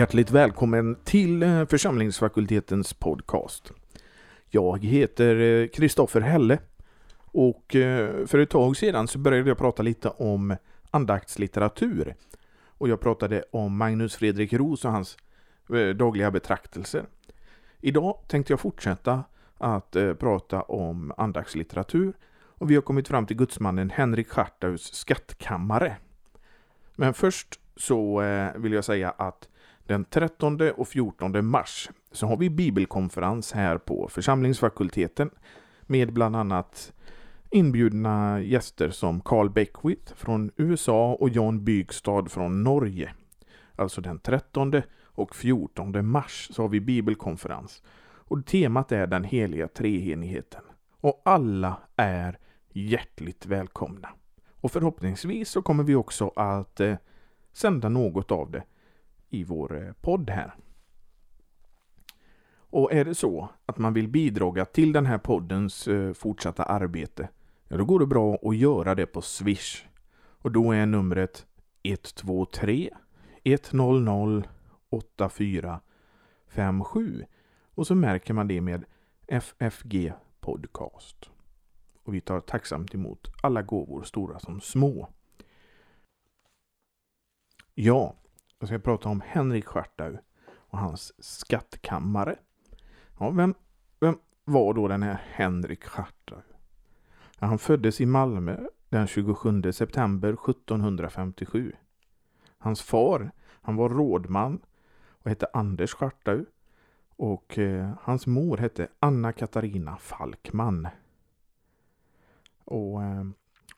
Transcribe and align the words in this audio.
Hjärtligt 0.00 0.30
välkommen 0.30 0.96
till 1.04 1.42
eh, 1.42 1.66
församlingsfakultetens 1.66 2.94
podcast. 2.94 3.72
Jag 4.48 4.84
heter 4.84 5.36
eh, 5.36 5.68
Kristoffer 5.68 6.20
Helle 6.20 6.58
och 7.16 7.76
eh, 7.76 8.26
för 8.26 8.38
ett 8.38 8.50
tag 8.50 8.76
sedan 8.76 9.08
så 9.08 9.18
började 9.18 9.48
jag 9.48 9.58
prata 9.58 9.82
lite 9.82 10.08
om 10.08 10.56
andaktslitteratur. 10.90 12.14
Och 12.64 12.88
jag 12.88 13.00
pratade 13.00 13.44
om 13.50 13.76
Magnus 13.76 14.16
Fredrik 14.16 14.52
Ros 14.52 14.84
och 14.84 14.92
hans 14.92 15.16
dagliga 15.96 16.30
betraktelser. 16.30 17.04
Idag 17.80 18.18
tänkte 18.28 18.52
jag 18.52 18.60
fortsätta 18.60 19.24
att 19.58 19.96
prata 20.18 20.62
om 20.62 21.12
andaktslitteratur 21.16 22.12
och 22.32 22.70
vi 22.70 22.74
har 22.74 22.82
kommit 22.82 23.08
fram 23.08 23.26
till 23.26 23.36
gudsmannen 23.36 23.90
Henrik 23.90 24.28
Schartaus 24.28 24.94
skattkammare. 24.94 25.96
Men 26.96 27.14
först 27.14 27.60
så 27.76 28.22
vill 28.56 28.72
jag 28.72 28.84
säga 28.84 29.10
att 29.10 29.48
den 29.90 30.04
13 30.04 30.60
och 30.76 30.88
14 30.88 31.46
mars 31.46 31.90
så 32.12 32.26
har 32.26 32.36
vi 32.36 32.50
bibelkonferens 32.50 33.52
här 33.52 33.78
på 33.78 34.08
församlingsfakulteten 34.08 35.30
med 35.82 36.12
bland 36.12 36.36
annat 36.36 36.92
inbjudna 37.50 38.40
gäster 38.40 38.90
som 38.90 39.20
Carl 39.20 39.50
Beckwith 39.50 40.14
från 40.14 40.50
USA 40.56 41.14
och 41.14 41.28
Jan 41.28 41.64
Bygstad 41.64 42.24
från 42.28 42.62
Norge. 42.62 43.14
Alltså 43.76 44.00
den 44.00 44.18
13 44.18 44.82
och 45.02 45.36
14 45.36 46.06
mars 46.06 46.48
så 46.52 46.62
har 46.62 46.68
vi 46.68 46.80
bibelkonferens. 46.80 47.82
Och 48.02 48.46
temat 48.46 48.92
är 48.92 49.06
den 49.06 49.24
heliga 49.24 49.68
treenigheten. 49.68 50.62
Och 51.00 51.22
alla 51.24 51.76
är 51.96 52.38
hjärtligt 52.72 53.46
välkomna. 53.46 54.08
Och 54.60 54.72
förhoppningsvis 54.72 55.50
så 55.50 55.62
kommer 55.62 55.84
vi 55.84 55.94
också 55.94 56.28
att 56.28 56.80
eh, 56.80 56.96
sända 57.52 57.88
något 57.88 58.30
av 58.30 58.50
det 58.50 58.62
i 59.30 59.44
vår 59.44 59.86
eh, 59.86 59.92
podd 59.92 60.30
här. 60.30 60.54
Och 62.52 62.92
är 62.92 63.04
det 63.04 63.14
så 63.14 63.48
att 63.66 63.78
man 63.78 63.94
vill 63.94 64.08
bidra 64.08 64.64
till 64.64 64.92
den 64.92 65.06
här 65.06 65.18
poddens 65.18 65.88
eh, 65.88 66.12
fortsatta 66.12 66.62
arbete, 66.62 67.28
ja 67.68 67.76
då 67.76 67.84
går 67.84 68.00
det 68.00 68.06
bra 68.06 68.34
att 68.34 68.56
göra 68.56 68.94
det 68.94 69.06
på 69.06 69.22
Swish. 69.22 69.84
Och 70.42 70.52
då 70.52 70.72
är 70.72 70.86
numret 70.86 71.46
123 71.82 72.90
100 73.44 74.42
8457 74.90 77.24
och 77.74 77.86
så 77.86 77.94
märker 77.94 78.34
man 78.34 78.48
det 78.48 78.60
med 78.60 78.84
FFG 79.26 80.12
Podcast. 80.40 81.30
Och 82.02 82.14
vi 82.14 82.20
tar 82.20 82.40
tacksamt 82.40 82.94
emot 82.94 83.32
alla 83.42 83.62
gåvor, 83.62 84.02
stora 84.02 84.38
som 84.38 84.60
små. 84.60 85.08
Ja, 87.74 88.14
jag 88.60 88.68
ska 88.68 88.78
prata 88.78 89.08
om 89.08 89.22
Henrik 89.26 89.64
Schartau 89.64 90.16
och 90.46 90.78
hans 90.78 91.12
skattkammare. 91.18 92.36
Ja, 93.18 93.30
vem, 93.30 93.54
vem 94.00 94.18
var 94.44 94.74
då 94.74 94.88
den 94.88 95.02
här 95.02 95.22
Henrik 95.32 95.84
Schartau? 95.84 96.40
Ja, 97.38 97.46
han 97.46 97.58
föddes 97.58 98.00
i 98.00 98.06
Malmö 98.06 98.60
den 98.88 99.06
27 99.06 99.72
september 99.72 100.28
1757. 100.32 101.72
Hans 102.58 102.82
far, 102.82 103.30
han 103.62 103.76
var 103.76 103.88
rådman 103.88 104.60
och 105.08 105.30
hette 105.30 105.46
Anders 105.52 105.94
Schartau. 105.94 106.44
Och 107.16 107.58
eh, 107.58 107.90
hans 108.00 108.26
mor 108.26 108.56
hette 108.56 108.88
Anna 108.98 109.32
Katarina 109.32 109.96
Falkman. 109.96 110.88
Och 112.64 113.02
eh, 113.02 113.24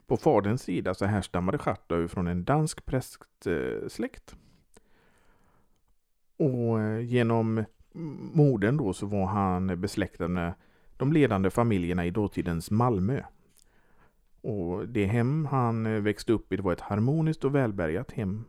på 0.06 0.16
faderns 0.16 0.62
sida 0.62 0.94
så 0.94 1.06
härstammade 1.06 1.58
Schartau 1.58 2.08
från 2.08 2.26
en 2.26 2.44
dansk 2.44 2.86
prästsläkt. 2.86 4.36
Och 6.36 6.80
eh, 6.80 7.00
genom 7.00 7.64
morden 8.32 8.76
då 8.76 8.92
så 8.92 9.06
var 9.06 9.26
han 9.26 9.80
besläktad 9.80 10.28
med 10.28 10.54
de 10.96 11.12
ledande 11.12 11.50
familjerna 11.50 12.06
i 12.06 12.10
dåtidens 12.10 12.70
Malmö. 12.70 13.22
Och 14.40 14.88
det 14.88 15.06
hem 15.06 15.46
han 15.46 15.86
eh, 15.86 16.00
växte 16.00 16.32
upp 16.32 16.52
i 16.52 16.56
det 16.56 16.62
var 16.62 16.72
ett 16.72 16.80
harmoniskt 16.80 17.44
och 17.44 17.54
välbärgat 17.54 18.12
hem. 18.12 18.44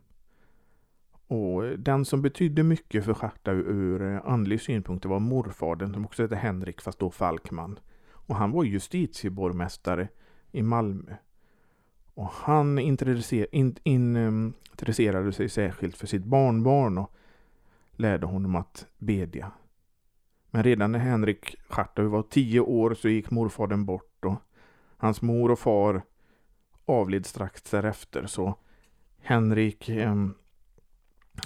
Och 1.27 1.79
den 1.79 2.05
som 2.05 2.21
betydde 2.21 2.63
mycket 2.63 3.05
för 3.05 3.13
Charta 3.13 3.51
ur 3.51 4.01
eh, 4.01 4.21
andlig 4.25 4.61
synpunkt 4.61 5.05
var 5.05 5.19
morfadern 5.19 5.93
som 5.93 6.05
också 6.05 6.21
hette 6.21 6.35
Henrik 6.35 6.81
fast 6.81 6.99
då 6.99 7.09
Falkman. 7.09 7.79
Och 8.11 8.35
han 8.35 8.51
var 8.51 8.63
justitieborgmästare 8.63 10.07
i 10.51 10.61
Malmö. 10.61 11.15
Och 12.13 12.27
han 12.27 12.79
intresserade, 12.79 13.73
intresserade 13.83 15.33
sig 15.33 15.49
särskilt 15.49 15.97
för 15.97 16.07
sitt 16.07 16.25
barnbarn 16.25 16.97
och 16.97 17.13
lärde 17.95 18.25
honom 18.25 18.55
att 18.55 18.87
bedja. 18.97 19.51
Men 20.51 20.63
redan 20.63 20.91
när 20.91 20.99
Henrik 20.99 21.55
Schartau 21.69 22.07
var 22.07 22.23
tio 22.23 22.59
år 22.59 22.93
så 22.93 23.09
gick 23.09 23.31
morfadern 23.31 23.85
bort 23.85 24.25
och 24.25 24.35
hans 24.97 25.21
mor 25.21 25.51
och 25.51 25.59
far 25.59 26.01
avled 26.85 27.25
strax 27.25 27.61
därefter 27.61 28.25
så 28.25 28.55
Henrik 29.21 29.89
eh, 29.89 30.15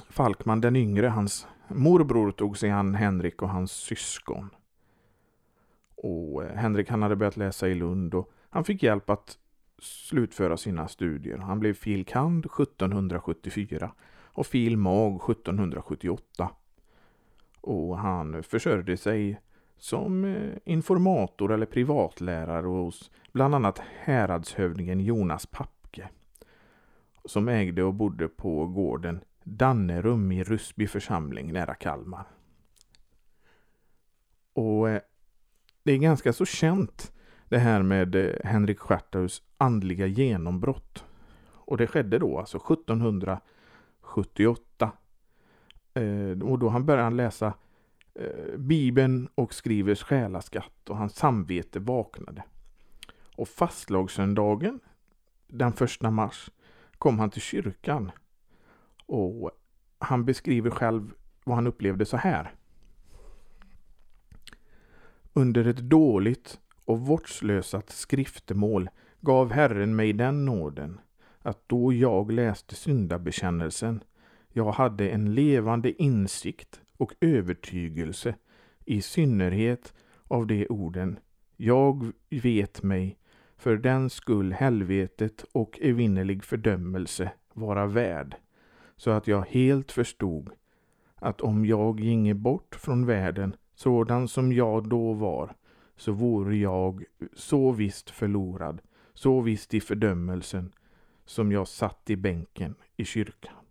Falkman 0.10 0.62
den 0.62 0.76
yngre, 0.76 1.08
hans 1.08 1.48
morbror 1.68 2.32
tog 2.32 2.58
sig 2.58 2.70
an 2.70 2.96
Henrik 2.96 3.42
och 3.42 3.50
hans 3.50 3.72
syskon. 3.72 4.50
Och 5.96 6.44
eh, 6.44 6.56
Henrik 6.56 6.90
han 6.90 7.02
hade 7.02 7.16
börjat 7.16 7.38
läsa 7.38 7.68
i 7.68 7.74
Lund 7.76 8.14
och 8.14 8.32
han 8.50 8.64
fick 8.64 8.84
hjälp 8.84 9.10
att 9.10 9.38
slutföra 9.80 10.58
sina 10.58 10.88
studier. 10.88 11.38
Han 11.38 11.60
blev 11.60 11.74
fil. 11.74 12.06
kand. 12.06 12.46
1774 12.46 13.92
och 14.38 14.48
fil. 14.48 14.78
mag 14.78 15.16
1778. 15.16 16.50
Och 17.62 17.98
han 17.98 18.44
försörjde 18.44 18.98
sig 18.98 19.42
som 19.78 20.26
eh, 20.26 20.58
informator 20.66 21.54
eller 21.54 21.66
privatlärare 21.66 22.68
hos 22.68 23.12
bland 23.32 23.56
annat 23.56 23.82
häradshövdingen 24.00 25.00
Jonas 25.00 25.46
Papke 25.46 26.10
som 27.26 27.48
ägde 27.48 27.84
och 27.84 27.94
bodde 27.94 28.28
på 28.28 28.68
gården 28.68 29.20
Dannerum 29.44 30.32
i 30.32 30.44
Rusby 30.44 30.88
församling 30.88 31.54
nära 31.54 31.76
Kalmar. 31.76 32.26
Och 34.54 34.90
eh, 34.90 35.02
det 35.84 35.92
är 35.92 35.98
ganska 35.98 36.34
så 36.34 36.46
känt 36.46 37.14
det 37.50 37.58
här 37.60 37.82
med 37.82 38.16
eh, 38.16 38.34
Henrik 38.44 38.80
Schartaus 38.80 39.44
andliga 39.58 40.06
genombrott. 40.06 41.04
Och 41.44 41.78
det 41.78 41.88
skedde 41.88 42.20
då 42.20 42.40
alltså 42.40 42.58
1700 42.58 43.40
78. 44.18 44.92
Eh, 45.94 46.44
och 46.44 46.60
då 46.60 46.70
han 46.70 46.86
började 46.86 47.16
läsa 47.16 47.54
eh, 48.16 48.58
Bibeln 48.58 49.30
och 49.36 49.54
skriver 49.54 49.96
själaskatt 49.96 50.90
och 50.90 50.98
hans 50.98 51.16
samvete 51.16 51.80
vaknade. 51.80 52.44
Och 53.36 53.48
fastlagssöndagen 53.48 54.80
den 55.48 55.74
första 55.74 56.12
mars 56.12 56.50
kom 56.98 57.20
han 57.20 57.30
till 57.30 57.42
kyrkan. 57.42 58.12
Och 59.06 59.52
han 60.00 60.26
beskriver 60.26 60.70
själv 60.70 61.14
vad 61.44 61.56
han 61.56 61.68
upplevde 61.68 62.06
så 62.06 62.18
här. 62.18 62.54
Under 65.34 65.68
ett 65.68 65.78
dåligt 65.78 66.60
och 66.86 67.00
vårdslösat 67.00 67.90
skriftemål 67.90 68.90
gav 69.22 69.52
Herren 69.52 69.96
mig 69.96 70.14
den 70.14 70.46
nåden 70.46 71.00
att 71.48 71.70
då 71.70 71.94
jag 71.94 72.32
läste 72.32 72.76
syndabekännelsen 72.76 74.04
jag 74.50 74.72
hade 74.72 75.10
en 75.10 75.36
levande 75.36 76.04
insikt 76.04 76.82
och 76.98 77.14
övertygelse 77.22 78.36
i 78.86 79.02
synnerhet 79.02 79.94
av 80.28 80.48
de 80.48 80.68
orden 80.68 81.20
Jag 81.58 82.12
vet 82.30 82.84
mig 82.84 83.18
för 83.58 83.78
den 83.78 84.10
skull 84.10 84.54
helvetet 84.54 85.46
och 85.52 85.80
evinnerlig 85.82 86.44
fördömelse 86.44 87.32
vara 87.54 87.86
värd, 87.86 88.36
så 88.98 89.12
att 89.12 89.28
jag 89.28 89.42
helt 89.42 89.92
förstod 89.92 90.50
att 91.16 91.42
om 91.42 91.66
jag 91.66 92.00
ginge 92.00 92.34
bort 92.34 92.76
från 92.76 93.06
världen 93.06 93.56
sådan 93.76 94.28
som 94.28 94.54
jag 94.54 94.90
då 94.90 95.14
var, 95.14 95.56
så 95.96 96.12
vore 96.12 96.58
jag 96.58 97.04
så 97.36 97.72
visst 97.72 98.10
förlorad, 98.10 98.82
så 99.14 99.42
visst 99.42 99.74
i 99.74 99.82
fördömelsen, 99.82 100.72
som 101.28 101.52
jag 101.52 101.68
satt 101.68 102.10
i 102.10 102.16
bänken 102.16 102.76
i 102.96 103.06
kyrkan. 103.06 103.66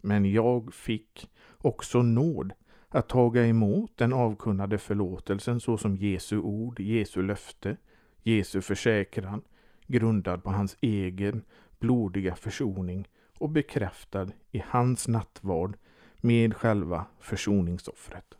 Men 0.00 0.32
jag 0.32 0.74
fick 0.74 1.30
också 1.58 2.02
nåd 2.02 2.52
att 2.88 3.08
taga 3.08 3.46
emot 3.46 3.92
den 3.96 4.12
avkunnade 4.12 4.78
förlåtelsen 4.78 5.60
såsom 5.60 5.96
Jesu 5.96 6.38
ord, 6.38 6.80
Jesu 6.80 7.22
löfte, 7.22 7.76
Jesu 8.22 8.60
försäkran, 8.60 9.42
grundad 9.86 10.42
på 10.42 10.50
hans 10.50 10.76
egen 10.80 11.42
blodiga 11.78 12.34
försoning 12.34 13.08
och 13.38 13.50
bekräftad 13.50 14.28
i 14.52 14.62
hans 14.66 15.08
nattvard 15.08 15.76
med 16.20 16.56
själva 16.56 17.06
försoningsoffret. 17.20 18.34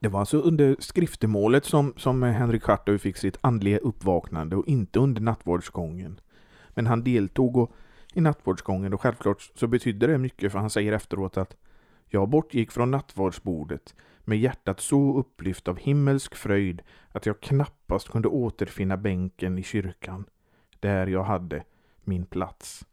Det 0.00 0.08
var 0.08 0.20
alltså 0.20 0.38
under 0.38 0.76
skriftemålet 0.78 1.64
som, 1.64 1.94
som 1.96 2.22
Henrik 2.22 2.62
Schartau 2.62 2.98
fick 2.98 3.16
sitt 3.16 3.38
andliga 3.40 3.78
uppvaknande 3.78 4.56
och 4.56 4.68
inte 4.68 4.98
under 4.98 5.20
nattvardsgången. 5.20 6.20
Men 6.74 6.86
han 6.86 7.04
deltog 7.04 7.56
och, 7.56 7.72
i 8.14 8.20
nattvardsgången 8.20 8.94
och 8.94 9.00
självklart 9.00 9.50
så 9.54 9.66
betydde 9.66 10.06
det 10.06 10.18
mycket 10.18 10.52
för 10.52 10.58
han 10.58 10.70
säger 10.70 10.92
efteråt 10.92 11.36
att 11.36 11.56
Jag 12.08 12.28
bortgick 12.28 12.70
från 12.70 12.90
nattvardsbordet 12.90 13.94
med 14.24 14.38
hjärtat 14.38 14.80
så 14.80 15.18
upplyft 15.18 15.68
av 15.68 15.78
himmelsk 15.78 16.34
fröjd 16.34 16.82
att 17.12 17.26
jag 17.26 17.40
knappast 17.40 18.08
kunde 18.08 18.28
återfinna 18.28 18.96
bänken 18.96 19.58
i 19.58 19.62
kyrkan, 19.62 20.24
där 20.80 21.06
jag 21.06 21.24
hade 21.24 21.64
min 22.04 22.26
plats. 22.26 22.86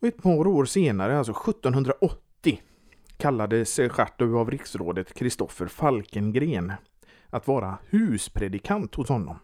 Och 0.00 0.08
ett 0.08 0.22
par 0.22 0.46
år 0.46 0.64
senare, 0.64 1.18
alltså 1.18 1.32
1780, 1.32 2.62
kallade 3.16 3.64
Schartau 3.64 4.38
av 4.38 4.50
riksrådet 4.50 5.14
Kristoffer 5.14 5.66
Falkengren 5.66 6.72
att 7.30 7.46
vara 7.46 7.78
huspredikant 7.90 8.94
hos 8.94 9.08
honom. 9.08 9.38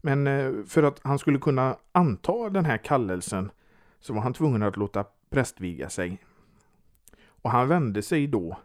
Men 0.00 0.26
eh, 0.26 0.52
för 0.66 0.82
att 0.82 1.00
han 1.02 1.18
skulle 1.18 1.38
kunna 1.38 1.76
anta 1.92 2.50
den 2.50 2.64
här 2.64 2.76
kallelsen 2.76 3.50
så 4.00 4.12
var 4.12 4.20
han 4.20 4.32
tvungen 4.32 4.62
att 4.62 4.76
låta 4.76 5.04
prästviga 5.30 5.88
sig. 5.88 6.18
Och 7.26 7.50
han 7.50 7.68
vände 7.68 8.02
sig 8.02 8.26
då 8.26 8.58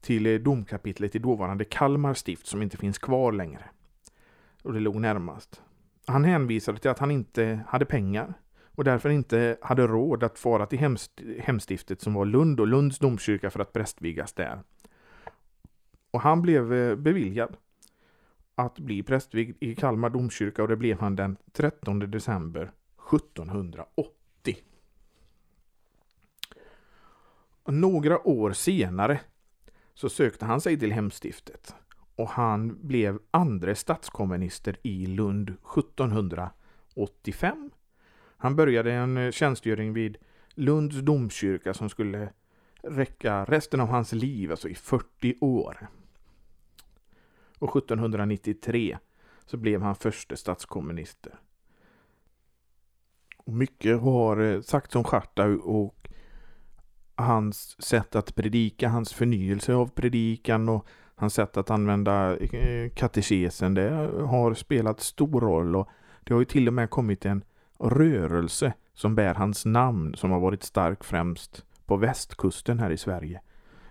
till 0.00 0.26
eh, 0.26 0.34
domkapitlet 0.34 1.14
i 1.14 1.18
dåvarande 1.18 1.64
Kalmar 1.64 2.14
stift 2.14 2.46
som 2.46 2.62
inte 2.62 2.76
finns 2.76 2.98
kvar 2.98 3.32
längre. 3.32 3.64
Och 4.62 4.72
det 4.72 4.80
låg 4.80 4.96
närmast. 4.96 5.62
Han 6.06 6.24
hänvisade 6.24 6.78
till 6.78 6.90
att 6.90 6.98
han 6.98 7.10
inte 7.10 7.60
hade 7.68 7.84
pengar 7.84 8.34
och 8.74 8.84
därför 8.84 9.10
inte 9.10 9.56
hade 9.60 9.86
råd 9.86 10.24
att 10.24 10.38
fara 10.38 10.66
till 10.66 10.96
hemstiftet 11.40 12.00
som 12.00 12.14
var 12.14 12.24
Lund 12.24 12.60
och 12.60 12.66
Lunds 12.66 12.98
domkyrka 12.98 13.50
för 13.50 13.60
att 13.60 13.72
prästvigas 13.72 14.32
där. 14.32 14.60
Och 16.10 16.20
han 16.20 16.42
blev 16.42 16.72
eh, 16.72 16.96
beviljad 16.96 17.56
att 18.54 18.78
bli 18.78 19.02
prästvigd 19.02 19.56
i 19.60 19.74
Kalmar 19.74 20.10
domkyrka 20.10 20.62
och 20.62 20.68
det 20.68 20.76
blev 20.76 21.00
han 21.00 21.16
den 21.16 21.36
13 21.52 21.98
december 21.98 22.72
1780. 23.12 24.56
Några 27.66 28.28
år 28.28 28.52
senare 28.52 29.20
så 29.94 30.08
sökte 30.08 30.44
han 30.44 30.60
sig 30.60 30.78
till 30.78 30.92
hemstiftet 30.92 31.74
och 32.16 32.28
han 32.28 32.86
blev 32.86 33.18
andre 33.30 33.74
statskomminister 33.74 34.76
i 34.82 35.06
Lund 35.06 35.48
1785. 35.48 37.70
Han 38.36 38.56
började 38.56 38.92
en 38.92 39.16
eh, 39.16 39.30
tjänstgöring 39.30 39.92
vid 39.92 40.16
Lunds 40.54 40.96
domkyrka 40.96 41.74
som 41.74 41.88
skulle 41.88 42.32
räcka 42.82 43.44
resten 43.44 43.80
av 43.80 43.88
hans 43.88 44.12
liv, 44.12 44.50
alltså 44.50 44.68
i 44.68 44.74
40 44.74 45.34
år. 45.40 45.88
Och 47.62 47.76
1793 47.76 48.98
så 49.44 49.56
blev 49.56 49.82
han 49.82 49.94
förste 49.94 50.36
statskomminister. 50.36 51.34
Och 53.36 53.52
mycket 53.52 54.00
har 54.00 54.36
eh, 54.36 54.60
sagts 54.60 54.96
om 54.96 55.04
Schartau 55.04 55.58
och 55.58 56.08
hans 57.14 57.82
sätt 57.82 58.16
att 58.16 58.34
predika, 58.34 58.88
hans 58.88 59.12
förnyelse 59.12 59.74
av 59.74 59.86
predikan 59.86 60.68
och 60.68 60.86
hans 61.14 61.34
sätt 61.34 61.56
att 61.56 61.70
använda 61.70 62.36
eh, 62.36 62.90
katekesen, 62.90 63.74
det 63.74 63.90
har 64.26 64.54
spelat 64.54 65.00
stor 65.00 65.40
roll 65.40 65.76
och 65.76 65.88
det 66.20 66.34
har 66.34 66.40
ju 66.40 66.46
till 66.46 66.68
och 66.68 66.74
med 66.74 66.90
kommit 66.90 67.26
en 67.26 67.44
rörelse 67.78 68.72
som 68.94 69.14
bär 69.14 69.34
hans 69.34 69.64
namn 69.64 70.14
som 70.14 70.30
har 70.30 70.40
varit 70.40 70.62
stark 70.62 71.04
främst 71.04 71.64
på 71.86 71.96
västkusten 71.96 72.78
här 72.78 72.90
i 72.90 72.96
Sverige. 72.96 73.40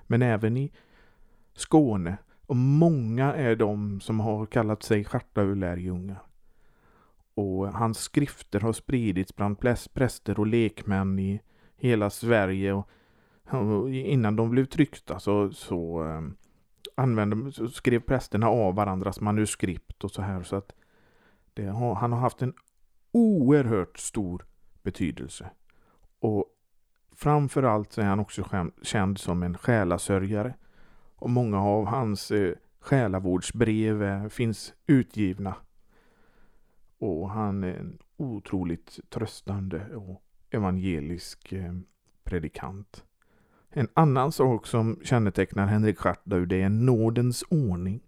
Men 0.04 0.22
även 0.22 0.58
i 0.58 0.72
Skåne 1.54 2.18
och 2.52 2.58
många 2.58 3.34
är 3.34 3.56
de 3.56 4.02
som 4.02 4.20
har 4.20 4.46
kallat 4.46 4.84
sig 4.84 5.04
stjärtaulärjungar. 5.04 6.22
Och 7.34 7.68
hans 7.68 8.00
skrifter 8.00 8.60
har 8.60 8.74
spridits 8.74 9.36
bland 9.36 9.60
präster 9.94 10.40
och 10.40 10.48
lekmän 10.48 11.20
i 11.20 11.42
hela 11.76 12.10
Sverige. 12.10 12.74
Och, 12.74 12.90
innan 13.90 14.36
de 14.36 14.50
blev 14.50 14.66
tryckta 14.66 15.20
så, 15.20 15.52
så 15.52 16.04
ehm, 16.04 16.36
använde, 16.96 17.52
så 17.52 17.68
skrev 17.68 18.00
prästerna 18.00 18.50
av 18.50 18.76
varandras 18.76 19.22
manuskript 19.22 20.04
och 20.04 20.12
så 20.12 20.22
här. 20.22 20.44
Så 20.44 20.56
att 20.56 20.74
det 21.54 21.66
har, 21.66 21.96
han 21.96 22.12
har 22.12 22.20
haft 22.20 22.42
en 22.42 22.54
oerhört 23.12 23.98
stor 23.98 24.46
betydelse. 24.84 25.50
Och 26.20 26.46
framförallt 27.16 27.92
så 27.92 28.02
är 28.02 28.06
han 28.06 28.20
också 28.20 28.44
känd 28.82 29.18
som 29.18 29.44
en 29.44 29.58
själasörjare. 29.58 30.54
Och 31.22 31.30
många 31.30 31.62
av 31.62 31.86
hans 31.86 32.32
eh, 32.32 32.54
själavårdsbrev 32.80 34.04
eh, 34.04 34.28
finns 34.28 34.74
utgivna. 34.88 35.56
Och 36.98 37.30
han 37.30 37.64
är 37.64 37.74
en 37.74 37.98
otroligt 38.18 39.00
tröstande 39.10 39.96
och 39.96 40.24
evangelisk 40.50 41.54
eh, 41.54 41.74
predikant. 42.24 43.04
En 43.70 43.88
annan 43.94 44.32
sak 44.32 44.68
som 44.68 45.00
kännetecknar 45.04 45.68
Henrik 45.68 45.98
Schartau 45.98 46.46
det 46.46 46.62
är 46.62 46.70
nådens 46.70 47.44
ordning. 47.50 48.02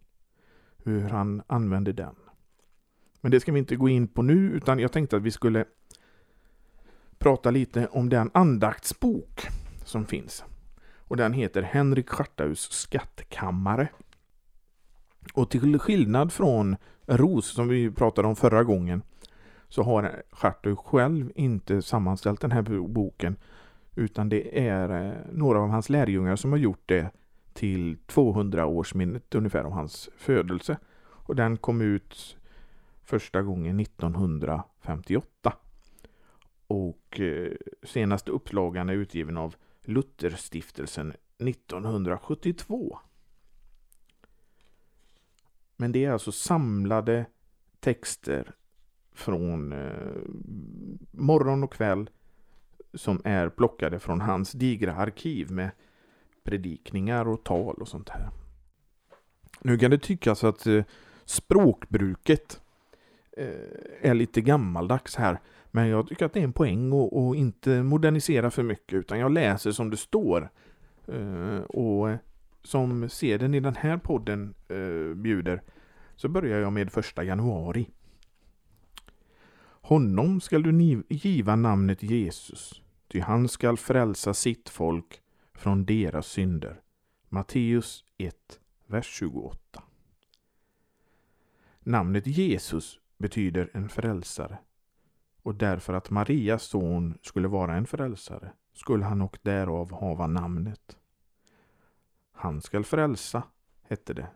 Hur 0.78 1.02
han 1.10 1.42
använder 1.48 1.94
den. 1.94 2.16
Men 3.22 3.32
det 3.32 3.40
ska 3.40 3.52
vi 3.52 3.60
inte 3.60 3.76
gå 3.76 3.90
in 3.90 4.08
på 4.08 4.22
nu 4.22 4.52
utan 4.52 4.80
jag 4.80 4.92
tänkte 4.92 5.18
att 5.18 5.24
vi 5.24 5.32
skulle 5.32 5.66
prata 7.18 7.52
lite 7.52 7.88
om 7.88 8.10
den 8.10 8.32
andaktsbok 8.34 9.48
som 9.86 10.06
finns. 10.06 10.44
Och 11.08 11.18
den 11.18 11.34
heter 11.34 11.62
Henrik 11.62 12.10
Schartaus 12.10 12.72
skattkammare. 12.72 13.88
Och 15.34 15.50
till 15.50 15.80
skillnad 15.80 16.34
från 16.34 16.76
Ros 17.06 17.48
som 17.48 17.68
vi 17.68 17.92
pratade 17.92 18.28
om 18.28 18.36
förra 18.36 18.64
gången 18.64 19.02
så 19.68 19.84
har 19.84 20.24
Schartau 20.32 20.76
själv 20.76 21.32
inte 21.36 21.82
sammanställt 21.82 22.42
den 22.42 22.52
här 22.52 22.88
boken 22.88 23.36
utan 23.96 24.30
det 24.30 24.68
är 24.68 25.08
eh, 25.08 25.14
några 25.32 25.60
av 25.60 25.70
hans 25.70 25.90
lärjungar 25.90 26.36
som 26.36 26.52
har 26.52 26.60
gjort 26.60 26.84
det 26.86 27.10
till 27.54 27.98
200-årsminnet 28.08 29.36
ungefär 29.36 29.64
av 29.64 29.72
hans 29.72 30.10
födelse. 30.18 30.78
Och 31.06 31.36
den 31.36 31.58
kom 31.58 31.82
ut 31.82 32.38
första 33.04 33.42
gången 33.42 33.80
1958. 33.80 35.54
Och 36.68 37.20
eh, 37.20 37.52
senaste 37.84 38.32
upplagan 38.32 38.90
är 38.90 38.94
utgiven 38.94 39.38
av 39.38 39.56
Lutherstiftelsen 39.84 41.14
1972. 41.38 43.00
Men 45.78 45.92
det 45.92 46.06
är 46.06 46.12
alltså 46.12 46.32
samlade 46.32 47.26
texter 47.80 48.56
från 49.14 49.72
eh, 49.72 50.22
morgon 51.12 51.64
och 51.64 51.74
kväll 51.74 52.10
som 52.94 53.22
är 53.24 53.50
plockade 53.50 54.00
från 54.00 54.22
hans 54.22 54.52
digra 54.52 54.96
arkiv 54.96 55.52
med 55.52 55.72
predikningar 56.44 57.28
och 57.28 57.44
tal 57.44 57.76
och 57.76 57.88
sånt 57.88 58.10
här. 58.10 58.30
Nu 59.62 59.78
kan 59.78 59.92
det 59.92 59.98
tyckas 59.98 60.44
att 60.44 60.68
eh, 60.68 60.84
språkbruket 61.26 62.62
eh, 63.38 64.10
är 64.10 64.14
lite 64.14 64.42
gammaldags 64.42 65.16
här. 65.16 65.40
Men 65.76 65.88
jag 65.88 66.08
tycker 66.08 66.26
att 66.26 66.34
det 66.34 66.40
är 66.40 66.44
en 66.44 66.54
poäng 66.54 66.94
att 66.94 67.36
inte 67.36 67.84
modernisera 67.84 68.52
för 68.52 68.64
mycket 68.64 68.94
utan 68.94 69.20
jag 69.20 69.32
läser 69.32 69.72
som 69.72 69.90
det 69.90 69.98
står. 69.98 70.50
Eh, 71.08 71.60
och 71.60 72.18
som 72.64 73.10
seden 73.10 73.54
i 73.54 73.60
den 73.60 73.76
här 73.76 73.98
podden 73.98 74.54
eh, 74.68 75.16
bjuder 75.16 75.62
så 76.16 76.30
börjar 76.30 76.60
jag 76.60 76.74
med 76.74 76.92
första 76.92 77.24
januari. 77.24 77.90
Honom 79.66 80.42
skall 80.42 80.64
du 80.64 81.04
giva 81.10 81.56
namnet 81.56 82.04
Jesus 82.04 82.84
ty 83.08 83.20
han 83.20 83.48
skall 83.48 83.78
frälsa 83.78 84.34
sitt 84.34 84.70
folk 84.70 85.22
från 85.54 85.86
deras 85.86 86.28
synder. 86.28 86.82
Matteus 87.30 88.04
1, 88.18 88.36
vers 88.88 89.06
28. 89.06 89.84
Namnet 91.80 92.28
Jesus 92.28 93.00
betyder 93.18 93.70
en 93.74 93.90
frälsare 93.90 94.58
och 95.44 95.56
därför 95.56 95.94
att 95.94 96.10
Marias 96.10 96.64
son 96.64 97.18
skulle 97.22 97.48
vara 97.48 97.76
en 97.76 97.86
frälsare 97.86 98.52
skulle 98.74 99.06
han 99.06 99.22
och 99.22 99.40
därav 99.42 99.94
hava 99.94 100.28
namnet. 100.28 100.98
Han 102.32 102.62
skall 102.62 102.84
frälsa, 102.84 103.44
hette 103.82 104.14
det, 104.14 104.28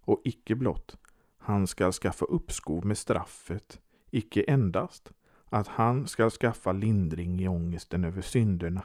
och 0.00 0.20
icke 0.24 0.54
blott, 0.54 0.96
han 1.38 1.66
skall 1.66 1.92
skaffa 1.92 2.24
uppskov 2.24 2.86
med 2.86 2.98
straffet, 2.98 3.80
icke 4.10 4.42
endast, 4.42 5.12
att 5.44 5.68
han 5.68 6.06
skall 6.06 6.30
skaffa 6.30 6.72
lindring 6.72 7.40
i 7.40 7.48
ångesten 7.48 8.04
över 8.04 8.22
synderna, 8.22 8.82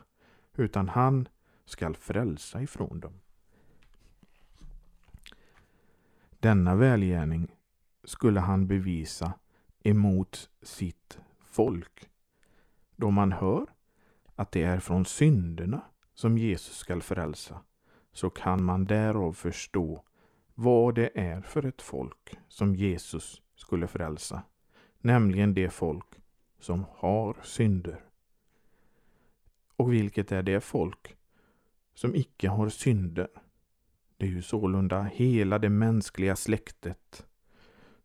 utan 0.55 0.89
han 0.89 1.27
skall 1.65 1.95
frälsa 1.95 2.61
ifrån 2.61 2.99
dem. 2.99 3.13
Denna 6.39 6.75
välgärning 6.75 7.55
skulle 8.03 8.39
han 8.39 8.67
bevisa 8.67 9.33
emot 9.83 10.49
sitt 10.61 11.19
folk, 11.57 12.09
då 12.95 13.11
man 13.11 13.31
hör 13.31 13.67
att 14.35 14.51
det 14.51 14.63
är 14.63 14.79
från 14.79 15.05
synderna 15.05 15.81
som 16.13 16.37
Jesus 16.37 16.77
skall 16.77 17.01
frälsa, 17.01 17.61
så 18.13 18.29
kan 18.29 18.63
man 18.63 18.85
därav 18.85 19.33
förstå 19.33 20.03
vad 20.55 20.95
det 20.95 21.09
är 21.15 21.41
för 21.41 21.65
ett 21.65 21.81
folk 21.81 22.37
som 22.47 22.75
Jesus 22.75 23.41
skulle 23.55 23.87
frälsa, 23.87 24.43
nämligen 24.99 25.53
det 25.53 25.69
folk 25.69 26.05
som 26.59 26.85
har 26.95 27.37
synder. 27.43 28.03
och 29.75 29.93
vilket 29.93 30.31
är 30.31 30.43
det 30.43 30.61
folk 30.61 31.17
som 31.93 32.15
icke 32.15 32.49
har 32.49 32.69
synder. 32.69 33.27
Det 34.17 34.25
är 34.25 34.29
ju 34.29 34.41
sålunda 34.41 35.03
hela 35.03 35.59
det 35.59 35.69
mänskliga 35.69 36.35
släktet 36.35 37.25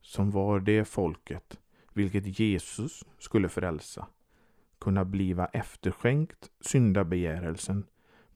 som 0.01 0.31
var 0.31 0.61
det 0.61 0.85
folket 0.85 1.62
vilket 1.93 2.39
Jesus 2.39 3.05
skulle 3.19 3.49
frälsa, 3.49 4.07
kunna 4.79 5.05
bliva 5.05 5.47
efterskänkt 5.47 6.51
syndabegärelsen, 6.61 7.85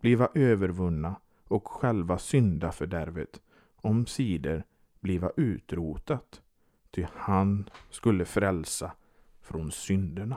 bliva 0.00 0.28
övervunna 0.34 1.20
och 1.44 1.68
själva 1.68 2.18
syndafördärvet, 2.18 3.40
om 3.76 4.06
sidor 4.06 4.62
bliva 5.00 5.30
utrotat, 5.36 6.42
ty 6.90 7.06
han 7.14 7.70
skulle 7.90 8.24
frälsa 8.24 8.92
från 9.40 9.72
synderna. 9.72 10.36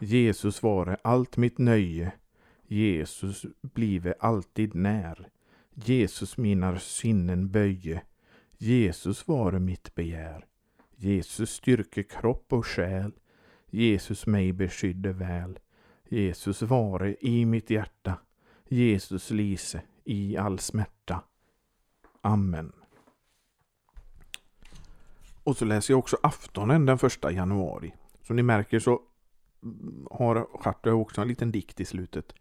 Jesus 0.00 0.62
vare 0.62 0.96
allt 1.02 1.36
mitt 1.36 1.58
nöje, 1.58 2.12
Jesus 2.66 3.46
blive 3.60 4.14
alltid 4.20 4.74
när. 4.74 5.28
Jesus 5.74 6.36
minar 6.36 6.76
sinnen 6.76 7.50
böje, 7.50 8.02
Jesus 8.62 9.28
vare 9.28 9.60
mitt 9.60 9.94
begär. 9.94 10.46
Jesus 10.96 11.50
styrke 11.50 12.02
kropp 12.02 12.52
och 12.52 12.66
själ, 12.66 13.12
Jesus 13.70 14.26
mig 14.26 14.52
beskydde 14.52 15.12
väl. 15.12 15.58
Jesus 16.08 16.62
vare 16.62 17.16
i 17.20 17.46
mitt 17.46 17.70
hjärta, 17.70 18.18
Jesus 18.68 19.30
lise 19.30 19.82
i 20.04 20.36
all 20.36 20.58
smärta. 20.58 21.24
Amen. 22.20 22.72
Och 25.44 25.56
så 25.56 25.64
läser 25.64 25.94
jag 25.94 25.98
också 25.98 26.16
aftonen 26.22 26.86
den 26.86 26.98
första 26.98 27.32
januari. 27.32 27.94
Som 28.22 28.36
ni 28.36 28.42
märker 28.42 28.78
så 28.78 29.02
har 30.10 30.48
Schartö 30.60 30.90
också 30.90 31.20
en 31.20 31.28
liten 31.28 31.52
dikt 31.52 31.80
i 31.80 31.84
slutet. 31.84 32.34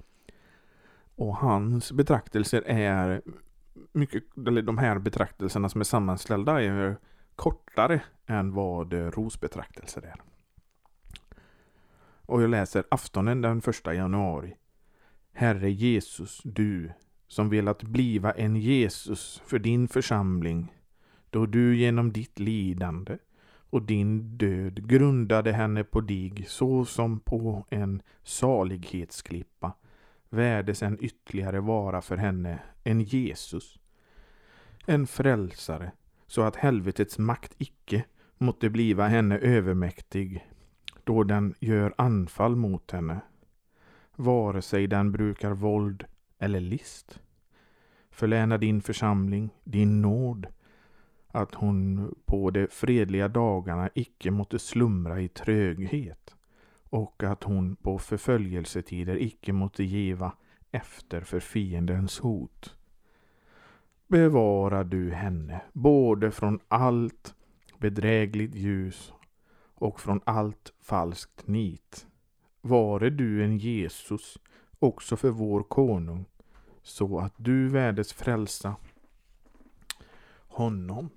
Och 1.16 1.36
hans 1.36 1.92
betraktelser 1.92 2.62
är 2.62 3.22
mycket, 3.92 4.24
eller 4.48 4.62
de 4.62 4.78
här 4.78 5.00
betraktelserna 5.00 5.70
som 5.70 5.82
är 5.82 5.86
sammanställda 5.86 6.62
är 6.62 6.98
kortare 7.36 8.02
än 8.26 8.54
vad 8.54 8.94
eh, 8.94 9.12
Ros 9.12 9.40
betraktelser 9.40 10.02
är. 10.02 10.22
Och 12.26 12.42
jag 12.44 12.50
läser 12.50 12.84
aftonen 12.92 13.42
den 13.42 13.62
första 13.62 13.94
januari. 13.94 14.56
Herre 15.34 15.72
Jesus, 15.72 16.42
du 16.44 16.92
som 17.28 17.50
velat 17.50 17.84
bliva 17.84 18.32
en 18.32 18.56
Jesus 18.56 19.42
för 19.46 19.60
din 19.60 19.88
församling, 19.88 20.74
då 21.30 21.46
du 21.46 21.78
genom 21.78 22.12
ditt 22.12 22.40
lidande 22.40 23.18
och 23.70 23.82
din 23.82 24.38
död 24.38 24.88
grundade 24.88 25.52
henne 25.52 25.84
på 25.84 26.02
dig 26.02 26.46
så 26.48 26.86
som 26.86 27.20
på 27.20 27.66
en 27.70 28.02
salighetsklippa 28.24 29.74
värdes 30.30 30.84
en 30.84 30.98
ytterligare 31.04 31.60
vara 31.60 32.02
för 32.02 32.18
henne 32.18 32.60
en 32.84 33.02
Jesus, 33.02 33.80
en 34.86 35.08
frälsare, 35.08 35.92
så 36.28 36.42
att 36.42 36.56
helvetets 36.56 37.18
makt 37.18 37.56
icke 37.58 38.06
måtte 38.38 38.70
bliva 38.70 39.08
henne 39.08 39.38
övermäktig, 39.38 40.48
då 41.04 41.24
den 41.24 41.56
gör 41.60 41.94
anfall 41.98 42.56
mot 42.56 42.92
henne, 42.92 43.20
vare 44.16 44.62
sig 44.62 44.88
den 44.88 45.12
brukar 45.12 45.52
våld 45.52 46.06
eller 46.40 46.60
list. 46.60 47.20
Förläna 48.12 48.58
din 48.58 48.82
församling 48.82 49.50
din 49.64 50.02
nåd, 50.02 50.48
att 51.28 51.56
hon 51.56 52.16
på 52.26 52.52
de 52.52 52.68
fredliga 52.68 53.28
dagarna 53.28 53.90
icke 53.94 54.32
måtte 54.32 54.60
slumra 54.60 55.22
i 55.22 55.28
tröghet 55.28 56.36
och 56.90 57.24
att 57.24 57.44
hon 57.44 57.76
på 57.76 58.00
förföljelsetider 58.00 59.22
icke 59.22 59.54
måtte 59.54 59.84
giva 59.84 60.34
efter 60.72 61.22
för 61.22 61.40
fiendens 61.40 62.20
hot. 62.20 62.76
Bevara 64.12 64.84
du 64.84 65.12
henne 65.12 65.62
både 65.74 66.32
från 66.32 66.60
allt 66.68 67.36
bedrägligt 67.78 68.56
ljus 68.56 69.14
och 69.76 70.00
från 70.00 70.22
allt 70.24 70.74
falskt 70.82 71.48
nit. 71.48 72.08
Vare 72.62 73.10
du 73.10 73.44
en 73.44 73.58
Jesus 73.58 74.38
också 74.80 75.18
för 75.18 75.30
vår 75.30 75.64
konung, 75.64 76.26
så 76.82 77.20
att 77.20 77.34
du 77.38 77.70
värdes 77.70 78.14
frälsa 78.14 78.76
honom 80.48 81.10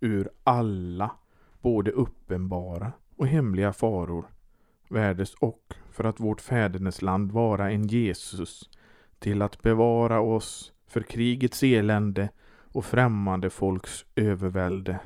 ur 0.00 0.30
alla 0.44 1.10
både 1.60 1.90
uppenbara 1.90 2.92
och 3.16 3.26
hemliga 3.26 3.72
faror 3.72 4.26
värdes 4.88 5.34
och 5.34 5.74
för 5.90 6.04
att 6.04 6.20
vårt 6.20 6.40
fädernesland 6.40 7.32
vara 7.32 7.70
en 7.70 7.86
Jesus 7.86 8.70
till 9.18 9.42
att 9.42 9.62
bevara 9.62 10.20
oss 10.20 10.72
för 10.86 11.00
krigets 11.00 11.62
elände 11.62 12.28
och 12.72 12.84
främmande 12.84 13.50
folks 13.50 14.04
övervälde. 14.14 15.00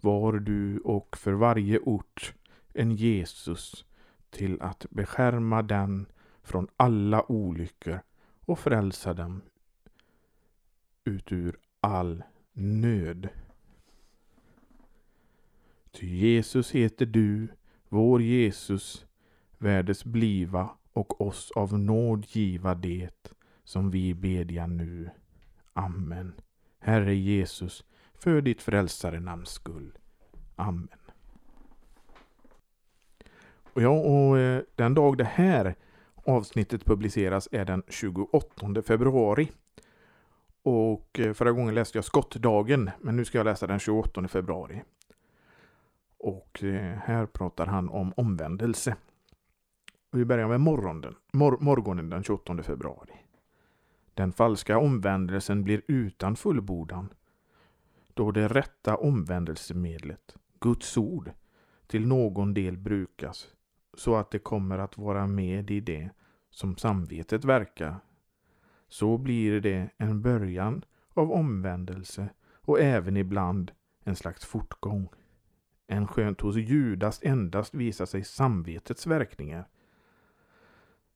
Var 0.00 0.32
du 0.32 0.78
och 0.78 1.16
för 1.16 1.32
varje 1.32 1.78
ort 1.78 2.34
en 2.72 2.96
Jesus 2.96 3.84
till 4.30 4.62
att 4.62 4.86
beskärma 4.90 5.62
den 5.62 6.06
från 6.42 6.68
alla 6.76 7.32
olyckor 7.32 8.00
och 8.40 8.58
frälsa 8.58 9.14
dem 9.14 9.42
ut 11.04 11.32
ur 11.32 11.58
all 11.80 12.22
nöd. 12.52 13.28
Ty 15.90 16.06
Jesus 16.06 16.70
heter 16.70 17.06
du, 17.06 17.48
vår 17.88 18.22
Jesus, 18.22 19.06
värdes 19.58 20.04
bliva 20.04 20.70
och 20.92 21.20
oss 21.20 21.50
av 21.50 21.78
nåd 21.78 22.26
giva 22.28 22.74
det 22.74 23.32
som 23.64 23.90
vi 23.90 24.14
bedja 24.14 24.66
nu. 24.66 25.10
Amen. 25.72 26.34
Herre 26.78 27.14
Jesus, 27.14 27.84
för 28.14 28.40
ditt 28.40 28.62
frälsare 28.62 29.20
namns 29.20 29.48
skull. 29.48 29.98
Amen. 30.56 30.88
Och 33.72 33.82
ja, 33.82 33.90
och 33.90 34.38
eh, 34.38 34.62
den 34.74 34.94
dag 34.94 35.18
det 35.18 35.24
här 35.24 35.74
avsnittet 36.14 36.84
publiceras 36.84 37.48
är 37.52 37.64
den 37.64 37.82
28 37.88 38.82
februari. 38.82 39.50
Och 40.62 41.20
eh, 41.20 41.32
förra 41.32 41.52
gången 41.52 41.74
läste 41.74 41.98
jag 41.98 42.04
skottdagen, 42.04 42.90
men 43.00 43.16
nu 43.16 43.24
ska 43.24 43.38
jag 43.38 43.44
läsa 43.44 43.66
den 43.66 43.78
28 43.78 44.28
februari. 44.28 44.82
Och 46.18 46.64
eh, 46.64 46.98
här 46.98 47.26
pratar 47.26 47.66
han 47.66 47.88
om 47.88 48.12
omvändelse. 48.16 48.96
Vi 50.10 50.24
börjar 50.24 50.48
med 50.48 50.60
morgonen, 50.60 51.14
mor 51.32 51.58
morgonen 51.60 52.10
den 52.10 52.22
28 52.22 52.62
februari. 52.62 53.12
Den 54.14 54.32
falska 54.32 54.78
omvändelsen 54.78 55.64
blir 55.64 55.82
utan 55.86 56.36
fullbordan, 56.36 57.08
då 58.14 58.30
det 58.30 58.48
rätta 58.48 58.96
omvändelsemedlet, 58.96 60.36
Guds 60.60 60.96
ord, 60.96 61.32
till 61.86 62.06
någon 62.06 62.54
del 62.54 62.76
brukas, 62.76 63.48
så 63.94 64.16
att 64.16 64.30
det 64.30 64.38
kommer 64.38 64.78
att 64.78 64.98
vara 64.98 65.26
med 65.26 65.70
i 65.70 65.80
det 65.80 66.10
som 66.50 66.76
samvetet 66.76 67.44
verkar. 67.44 67.96
Så 68.88 69.18
blir 69.18 69.60
det 69.60 69.90
en 69.96 70.22
början 70.22 70.84
av 71.14 71.32
omvändelse 71.32 72.28
och 72.54 72.80
även 72.80 73.16
ibland 73.16 73.72
en 74.04 74.16
slags 74.16 74.44
fortgång. 74.44 75.08
En 75.86 76.06
skönt 76.06 76.40
hos 76.40 76.56
Judas 76.56 77.20
endast 77.22 77.74
visar 77.74 78.06
sig 78.06 78.24
samvetets 78.24 79.06
verkningar 79.06 79.68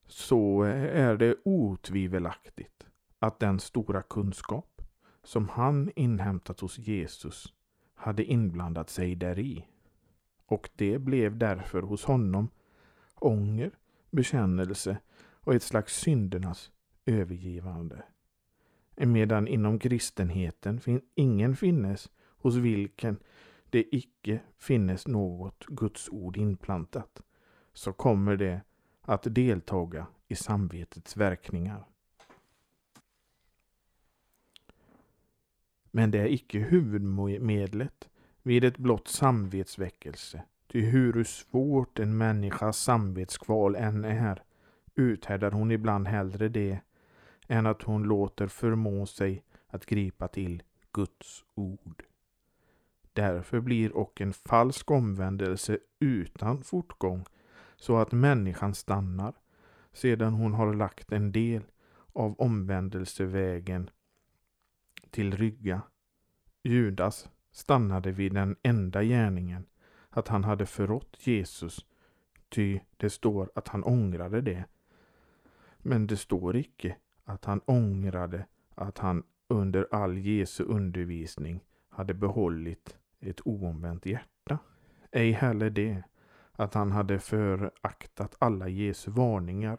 så 0.06 0.62
är 0.62 1.16
det 1.16 1.36
otvivelaktigt 1.44 2.85
att 3.18 3.40
den 3.40 3.60
stora 3.60 4.02
kunskap 4.02 4.82
som 5.22 5.48
han 5.48 5.90
inhämtat 5.96 6.60
hos 6.60 6.78
Jesus 6.78 7.54
hade 7.94 8.24
inblandat 8.24 8.90
sig 8.90 9.14
däri. 9.14 9.66
Och 10.46 10.70
det 10.76 10.98
blev 10.98 11.36
därför 11.36 11.82
hos 11.82 12.04
honom 12.04 12.48
ånger, 13.14 13.70
bekännelse 14.10 14.98
och 15.18 15.54
ett 15.54 15.62
slags 15.62 15.96
syndernas 15.96 16.70
övergivande. 17.06 18.02
Medan 18.96 19.48
inom 19.48 19.78
kristenheten 19.78 20.80
fin 20.80 21.00
ingen 21.14 21.56
finnes 21.56 22.10
hos 22.38 22.54
vilken 22.54 23.18
det 23.70 23.96
icke 23.96 24.40
finnes 24.58 25.06
något 25.06 25.66
Guds 25.66 26.08
ord 26.08 26.36
inplantat, 26.36 27.22
så 27.72 27.92
kommer 27.92 28.36
det 28.36 28.60
att 29.02 29.22
deltaga 29.34 30.06
i 30.28 30.34
samvetets 30.34 31.16
verkningar. 31.16 31.84
Men 35.96 36.10
det 36.10 36.18
är 36.18 36.26
icke 36.26 36.58
huvudmedlet 36.58 38.08
vid 38.42 38.64
ett 38.64 38.78
blott 38.78 39.08
samvetsväckelse. 39.08 40.42
Ty 40.66 40.80
hur 40.80 41.24
svårt 41.24 41.98
en 41.98 42.16
människas 42.16 42.78
samvetskval 42.78 43.76
än 43.76 44.04
är, 44.04 44.42
uthärdar 44.94 45.50
hon 45.50 45.70
ibland 45.70 46.08
hellre 46.08 46.48
det 46.48 46.78
än 47.48 47.66
att 47.66 47.82
hon 47.82 48.02
låter 48.02 48.46
förmå 48.46 49.06
sig 49.06 49.42
att 49.66 49.86
gripa 49.86 50.28
till 50.28 50.62
Guds 50.92 51.44
ord. 51.54 52.02
Därför 53.12 53.60
blir 53.60 53.92
och 53.92 54.20
en 54.20 54.32
falsk 54.32 54.90
omvändelse 54.90 55.78
utan 56.00 56.62
fortgång 56.62 57.24
så 57.76 57.96
att 57.96 58.12
människan 58.12 58.74
stannar 58.74 59.34
sedan 59.92 60.32
hon 60.32 60.54
har 60.54 60.74
lagt 60.74 61.12
en 61.12 61.32
del 61.32 61.62
av 62.12 62.40
omvändelsevägen 62.40 63.90
till 65.16 65.36
rygga. 65.36 65.82
Judas 66.62 67.28
stannade 67.52 68.12
vid 68.12 68.34
den 68.34 68.56
enda 68.62 69.02
gärningen 69.02 69.66
att 70.10 70.28
han 70.28 70.44
hade 70.44 70.66
förrått 70.66 71.16
Jesus, 71.26 71.86
ty 72.48 72.80
det 72.96 73.10
står 73.10 73.50
att 73.54 73.68
han 73.68 73.84
ångrade 73.84 74.40
det. 74.40 74.64
Men 75.78 76.06
det 76.06 76.16
står 76.16 76.56
icke 76.56 76.96
att 77.24 77.44
han 77.44 77.60
ångrade 77.64 78.46
att 78.74 78.98
han 78.98 79.22
under 79.48 79.88
all 79.90 80.18
Jesu 80.18 80.64
undervisning 80.64 81.64
hade 81.88 82.14
behållit 82.14 82.96
ett 83.20 83.40
oomvänt 83.44 84.06
hjärta. 84.06 84.58
Ej 85.12 85.32
heller 85.32 85.70
det 85.70 86.02
att 86.52 86.74
han 86.74 86.92
hade 86.92 87.18
föraktat 87.18 88.36
alla 88.38 88.68
Jesu 88.68 89.10
varningar. 89.10 89.78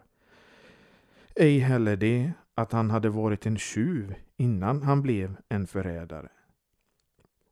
Ej 1.34 1.58
heller 1.58 1.96
det 1.96 2.32
att 2.58 2.72
han 2.72 2.90
hade 2.90 3.08
varit 3.08 3.46
en 3.46 3.58
tjuv 3.58 4.14
innan 4.36 4.82
han 4.82 5.02
blev 5.02 5.36
en 5.48 5.66
förrädare. 5.66 6.28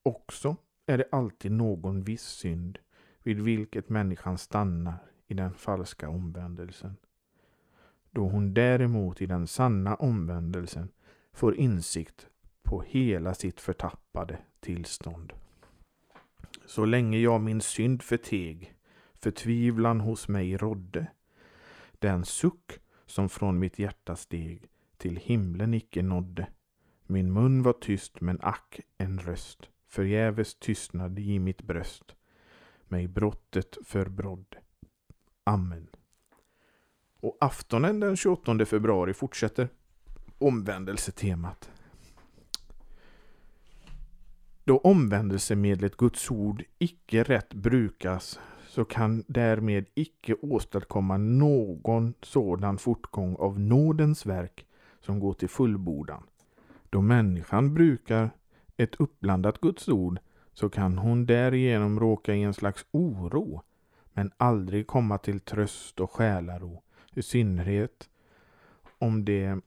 Också 0.03 0.57
är 0.87 0.99
det 0.99 1.09
alltid 1.13 1.53
någon 1.53 2.03
viss 2.03 2.23
synd 2.23 2.79
vid 3.23 3.41
vilket 3.41 3.89
människan 3.89 4.39
stannar 4.39 4.99
i 5.27 5.35
den 5.35 5.55
falska 5.55 6.09
omvändelsen. 6.09 6.97
Då 8.11 8.29
hon 8.29 8.55
däremot 8.55 9.21
i 9.21 9.27
den 9.27 9.47
sanna 9.47 9.95
omvändelsen 9.95 10.89
får 11.33 11.57
insikt 11.57 12.27
på 12.63 12.83
hela 12.83 13.35
sitt 13.35 13.61
förtappade 13.61 14.39
tillstånd. 14.61 15.33
Så 16.65 16.85
länge 16.85 17.19
jag 17.19 17.41
min 17.41 17.61
synd 17.61 18.03
förteg, 18.03 18.75
förtvivlan 19.15 20.01
hos 20.01 20.29
mig 20.29 20.57
rådde, 20.57 21.07
den 21.99 22.25
suck 22.25 22.81
som 23.07 23.29
från 23.29 23.59
mitt 23.59 23.79
hjärta 23.79 24.17
steg 24.17 24.69
till 24.99 25.17
himlen 25.17 25.75
icke 25.75 26.03
nådde. 26.03 26.47
Min 27.07 27.33
mun 27.33 27.63
var 27.63 27.73
tyst 27.73 28.21
men 28.21 28.39
ack 28.43 28.81
en 28.99 29.19
röst 29.19 29.69
förgäves 29.89 30.55
tystnad 30.55 31.19
i 31.19 31.39
mitt 31.39 31.63
bröst 31.63 32.17
mig 32.89 33.09
brottet 33.09 33.79
förbrådde. 33.85 34.59
Amen. 35.45 35.87
Och 37.21 37.37
aftonen 37.41 38.01
den 38.01 38.17
28 38.17 38.67
februari 38.67 39.15
fortsätter 39.15 39.69
omvändelsetemat. 40.39 41.71
Då 44.65 44.79
omvändelsemedlet 44.79 45.97
Guds 45.97 46.31
ord 46.31 46.65
icke 46.79 47.23
rätt 47.23 47.55
brukas 47.55 48.41
så 48.69 48.85
kan 48.85 49.25
därmed 49.27 49.87
icke 49.95 50.35
åstadkomma 50.43 51.17
någon 51.17 52.15
sådan 52.23 52.79
fortgång 52.79 53.37
av 53.37 53.61
nådens 53.61 54.27
verk 54.27 54.66
som 55.07 55.21
går 55.21 55.33
till 55.33 55.49
fullbordan. 55.49 56.23
Då 56.91 57.01
människan 57.01 57.75
brukar 57.75 58.31
ett 58.77 58.95
uppblandat 58.95 59.61
Guds 59.61 59.89
ord 59.89 60.19
så 60.53 60.69
kan 60.69 60.99
hon 60.99 61.27
därigenom 61.27 62.01
råka 62.01 62.35
i 62.35 62.43
en 62.43 62.55
slags 62.55 62.87
oro 62.91 63.63
men 64.13 64.31
aldrig 64.37 64.87
komma 64.87 65.19
till 65.19 65.41
tröst 65.41 66.01
och 66.01 66.11
själaro, 66.11 66.83
i 67.15 67.23
synnerhet 67.23 68.11
om 68.99 69.25
det 69.25 69.59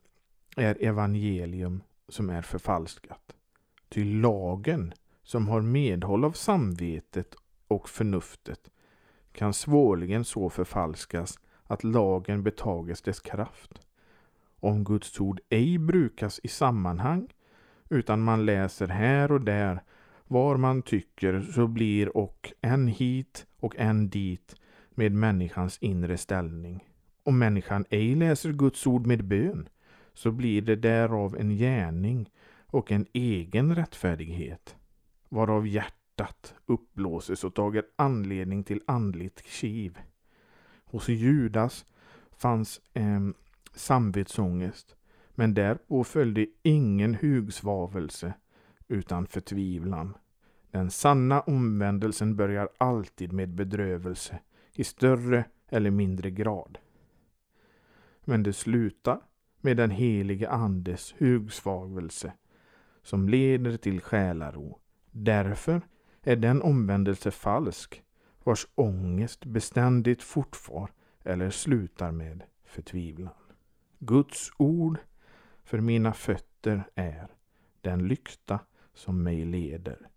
är 0.56 0.84
evangelium 0.84 1.84
som 2.08 2.30
är 2.30 2.42
förfalskat. 2.42 3.36
Ty 3.90 4.04
lagen, 4.22 4.94
som 5.24 5.48
har 5.48 5.62
medhåll 5.62 6.26
av 6.26 6.32
samvetet 6.32 7.36
och 7.68 7.90
förnuftet, 7.90 8.70
kan 9.32 9.54
svårligen 9.54 10.26
så 10.26 10.50
förfalskas 10.50 11.40
att 11.64 11.84
lagen 11.84 12.44
betages 12.44 13.02
dess 13.02 13.20
kraft. 13.20 13.82
Om 14.60 14.84
Guds 14.84 15.20
ord 15.20 15.40
ej 15.50 15.78
brukas 15.78 16.40
i 16.44 16.48
sammanhang, 16.48 17.28
utan 17.90 18.22
man 18.22 18.46
läser 18.46 18.88
här 18.88 19.32
och 19.32 19.42
där 19.42 19.84
var 20.28 20.58
man 20.58 20.82
tycker 20.82 21.42
så 21.42 21.68
blir 21.68 22.18
och 22.18 22.54
en 22.62 22.88
hit 22.88 23.46
och 23.60 23.76
en 23.78 24.10
dit 24.10 24.56
med 24.90 25.12
människans 25.12 25.78
inre 25.78 26.18
ställning. 26.18 26.86
Om 27.24 27.40
människan 27.40 27.86
ej 27.90 28.16
läser 28.16 28.52
Guds 28.52 28.88
ord 28.88 29.08
med 29.08 29.24
bön 29.24 29.70
så 30.14 30.32
blir 30.32 30.62
det 30.62 30.76
därav 30.76 31.38
en 31.40 31.58
gärning 31.58 32.30
och 32.66 32.92
en 32.92 33.06
egen 33.14 33.76
rättfärdighet, 33.76 34.76
varav 35.30 35.68
hjärtat 35.68 36.56
uppblåses 36.66 37.44
och 37.44 37.56
tager 37.56 37.84
anledning 37.96 38.64
till 38.64 38.82
andligt 38.88 39.46
kiv. 39.46 39.98
Hos 40.86 41.10
Judas 41.10 41.86
fanns 42.32 42.82
eh, 42.94 43.20
samvetsångest, 43.80 44.96
men 45.36 45.54
därpå 45.54 46.04
följde 46.04 46.48
ingen 46.64 47.16
hugsvavelse 47.16 48.34
utan 48.88 49.28
förtvivlan. 49.28 50.18
Den 50.72 50.92
sanna 50.92 51.42
omvändelsen 51.42 52.36
börjar 52.36 52.70
alltid 52.78 53.34
med 53.34 53.50
bedrövelse, 53.50 54.40
i 54.74 54.84
större 54.84 55.46
eller 55.70 55.92
mindre 55.92 56.32
grad. 56.32 56.78
Men 58.26 58.44
det 58.44 58.54
slutar 58.54 59.20
med 59.62 59.78
den 59.78 59.92
helige 59.92 60.50
Andes 60.50 61.14
hugsvavelse 61.18 62.34
som 63.04 63.30
leder 63.30 63.78
till 63.78 64.02
själaro. 64.02 64.80
Därför 65.12 65.82
är 66.22 66.36
den 66.36 66.62
omvändelse 66.62 67.32
falsk 67.32 68.04
vars 68.44 68.68
ångest 68.76 69.46
beständigt 69.46 70.24
fortfar 70.24 70.92
eller 71.24 71.50
slutar 71.50 72.12
med 72.12 72.44
förtvivlan. 72.66 73.34
Guds 74.00 74.52
ord 74.58 74.98
för 75.64 75.80
mina 75.80 76.14
fötter 76.14 76.84
är 76.96 77.28
den 77.82 78.08
lykta 78.08 78.60
som 78.94 79.24
mig 79.24 79.46
leder. 79.46 80.10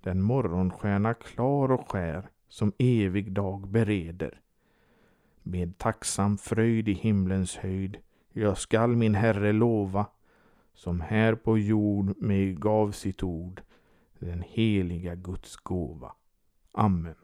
Den 0.00 0.22
morgonstjärna 0.22 1.14
klar 1.14 1.72
och 1.72 1.90
skär 1.90 2.28
som 2.48 2.72
evig 2.78 3.32
dag 3.32 3.68
bereder. 3.68 4.40
Med 5.42 5.78
tacksam 5.78 6.38
fröjd 6.38 6.88
i 6.88 6.92
himlens 6.92 7.56
höjd 7.56 7.98
jag 8.32 8.58
skall 8.58 8.96
min 8.96 9.14
Herre 9.14 9.52
lova 9.52 10.06
som 10.74 11.00
här 11.00 11.34
på 11.34 11.58
jord 11.58 12.22
mig 12.22 12.52
gav 12.52 12.92
sitt 12.92 13.22
ord 13.22 13.62
den 14.18 14.42
heliga 14.42 15.14
Guds 15.14 15.56
gåva. 15.56 16.12
Amen. 16.72 17.14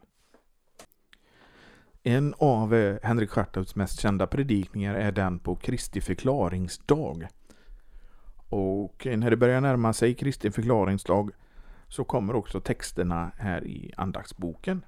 En 2.09 2.35
av 2.38 2.75
eh, 2.75 2.99
Henrik 3.03 3.31
Schartauts 3.31 3.77
mest 3.77 4.01
kända 4.01 4.27
predikningar 4.27 4.94
är 4.94 5.12
den 5.12 5.38
på 5.38 5.57
Kristi 5.57 6.01
förklaringsdag 6.01 7.29
och 8.49 9.07
eh, 9.07 9.18
när 9.18 9.31
det 9.31 9.37
börjar 9.37 9.61
närma 9.61 9.92
sig 9.92 10.14
Kristi 10.14 10.51
förklaringsdag 10.51 11.31
så 11.88 12.05
kommer 12.05 12.35
också 12.35 12.61
texterna 12.61 13.33
här 13.38 13.66
i 13.66 13.92
andaktsboken. 13.97 14.85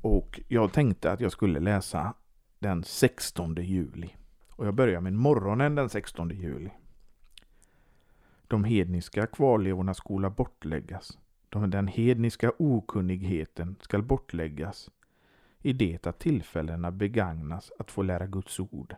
Och 0.00 0.40
jag 0.48 0.72
tänkte 0.72 1.12
att 1.12 1.20
jag 1.20 1.32
skulle 1.32 1.60
läsa 1.60 2.14
den 2.58 2.84
16 2.84 3.54
juli. 3.54 4.14
Och 4.48 4.66
jag 4.66 4.74
börjar 4.74 5.00
med 5.00 5.12
morgonen 5.12 5.74
den 5.74 5.88
16 5.88 6.30
juli. 6.30 6.70
De 8.48 8.64
hedniska 8.64 9.26
kvarlevorna 9.26 9.94
skola 9.94 10.30
bortläggas. 10.30 11.18
Den 11.50 11.88
hedniska 11.88 12.52
okunnigheten 12.58 13.76
skall 13.80 14.02
bortläggas 14.02 14.90
i 15.64 15.72
det 15.72 16.06
att 16.06 16.18
tillfällena 16.18 16.90
begagnas 16.90 17.72
att 17.78 17.90
få 17.90 18.02
lära 18.02 18.26
Guds 18.26 18.60
ord 18.60 18.96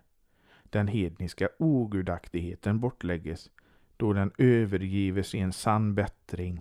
den 0.71 0.89
hedniska 0.89 1.49
ogudaktigheten 1.59 2.81
bortlägges, 2.81 3.51
då 3.97 4.13
den 4.13 4.33
övergives 4.39 5.35
i 5.35 5.39
en 5.39 5.53
sann 5.53 5.95
bättring. 5.95 6.61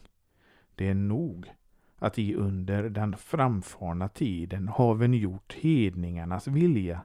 Det 0.75 0.87
är 0.87 0.93
nog 0.93 1.53
att 1.99 2.19
i 2.19 2.35
under 2.35 2.89
den 2.89 3.17
framfarna 3.17 4.07
tiden 4.09 4.67
haven 4.67 5.13
gjort 5.13 5.53
hedningarnas 5.53 6.47
vilja 6.47 7.01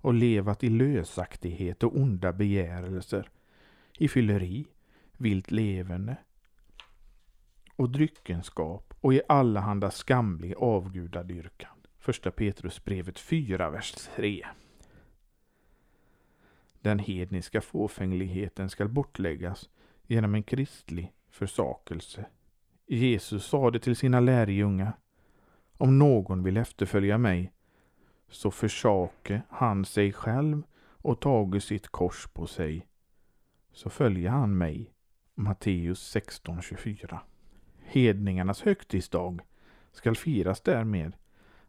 och 0.00 0.14
levat 0.14 0.64
i 0.64 0.70
lösaktighet 0.70 1.82
och 1.82 1.96
onda 1.96 2.32
begärelser, 2.32 3.30
i 3.98 4.08
fylleri, 4.08 4.66
vilt 5.16 5.50
levande 5.50 6.16
och 7.76 7.90
dryckenskap 7.90 8.94
och 9.00 9.14
i 9.14 9.20
allehanda 9.28 9.90
skamlig 9.90 10.54
avgudadyrkan. 10.56 11.73
Första 12.04 12.30
Petrusbrevet 12.30 13.18
4, 13.18 13.70
vers 13.70 13.92
3. 13.92 14.46
Den 16.80 16.98
hedniska 16.98 17.60
fåfängligheten 17.60 18.70
skall 18.70 18.88
bortläggas 18.88 19.70
genom 20.06 20.34
en 20.34 20.42
kristlig 20.42 21.12
försakelse. 21.30 22.26
Jesus 22.86 23.46
sade 23.46 23.78
till 23.78 23.96
sina 23.96 24.20
lärjungar 24.20 24.92
Om 25.72 25.98
någon 25.98 26.42
vill 26.42 26.56
efterfölja 26.56 27.18
mig 27.18 27.52
så 28.28 28.50
försake 28.50 29.42
han 29.48 29.84
sig 29.84 30.12
själv 30.12 30.62
och 30.80 31.20
tage 31.20 31.62
sitt 31.62 31.88
kors 31.88 32.28
på 32.32 32.46
sig 32.46 32.86
så 33.72 33.90
följer 33.90 34.30
han 34.30 34.58
mig. 34.58 34.92
Matteus 35.34 36.16
16.24 36.16 37.18
Hedningarnas 37.82 38.62
högtidsdag 38.62 39.40
skall 39.92 40.16
firas 40.16 40.60
därmed 40.60 41.12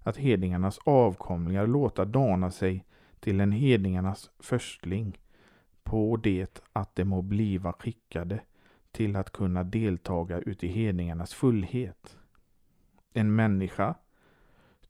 att 0.06 0.18
hedningarnas 0.18 0.80
avkomlingar 0.84 1.68
låta 1.68 2.06
dana 2.06 2.52
sig 2.52 2.86
till 3.20 3.40
en 3.40 3.52
hedningarnas 3.52 4.32
förstling 4.40 5.20
på 5.84 6.18
det 6.18 6.62
att 6.74 6.96
de 6.96 7.06
må 7.06 7.22
bliva 7.22 7.74
skickade 7.74 8.40
till 8.92 9.16
att 9.16 9.32
kunna 9.32 9.64
deltaga 9.64 10.40
uti 10.40 10.68
hedningarnas 10.68 11.34
fullhet. 11.34 12.18
En 13.14 13.36
människa 13.36 13.96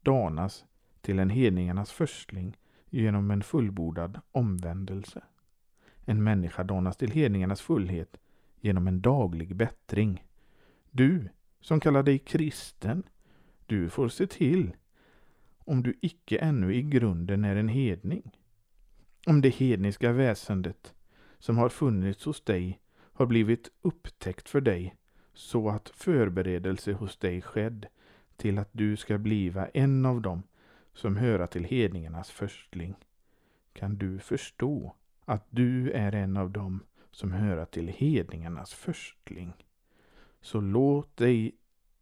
danas 0.02 0.66
till 1.02 1.20
en 1.20 1.30
hedningarnas 1.30 1.92
förstling 1.92 2.58
genom 2.90 3.32
en 3.32 3.44
fullbordad 3.44 4.20
omvändelse. 4.32 5.24
En 6.06 6.24
människa 6.24 6.64
danas 6.64 6.98
till 6.98 7.12
hedningarnas 7.12 7.62
fullhet 7.62 8.18
genom 8.62 8.88
en 8.88 9.02
daglig 9.02 9.56
bättring. 9.56 10.24
Du 10.92 11.30
som 11.62 11.80
kallar 11.80 12.04
dig 12.04 12.20
kristen, 12.20 13.04
du 13.66 13.90
får 13.90 14.10
se 14.10 14.28
till 14.28 14.76
om 15.66 15.84
du 15.84 15.94
icke 16.02 16.38
ännu 16.38 16.76
i 16.76 16.82
grunden 16.82 17.46
är 17.46 17.56
en 17.56 17.68
hedning. 17.68 18.32
Om 19.26 19.42
det 19.42 19.50
hedniska 19.50 20.12
väsendet 20.12 20.94
som 21.40 21.58
har 21.58 21.70
funnits 21.70 22.26
hos 22.26 22.42
dig 22.42 22.80
har 23.14 23.26
blivit 23.26 23.72
upptäckt 23.82 24.50
för 24.50 24.62
dig 24.62 24.96
så 25.34 25.70
att 25.70 25.90
förberedelse 25.90 26.94
hos 26.94 27.18
dig 27.18 27.42
skedd 27.42 27.86
till 28.38 28.58
att 28.58 28.70
du 28.72 28.98
ska 28.98 29.18
bliva 29.18 29.68
en 29.68 30.06
av 30.06 30.22
dem 30.22 30.44
som 30.94 31.18
höra 31.18 31.48
till 31.48 31.64
hedningarnas 31.64 32.32
förstling. 32.32 32.96
Kan 33.74 33.98
du 33.98 34.20
förstå 34.20 34.96
att 35.26 35.46
du 35.50 35.92
är 35.92 36.16
en 36.16 36.38
av 36.38 36.52
dem 36.52 36.84
som 37.12 37.32
höra 37.32 37.66
till 37.66 37.88
hedningarnas 37.88 38.74
förstling? 38.74 39.54
Så 40.42 40.62
låt 40.62 41.18
dig 41.18 41.56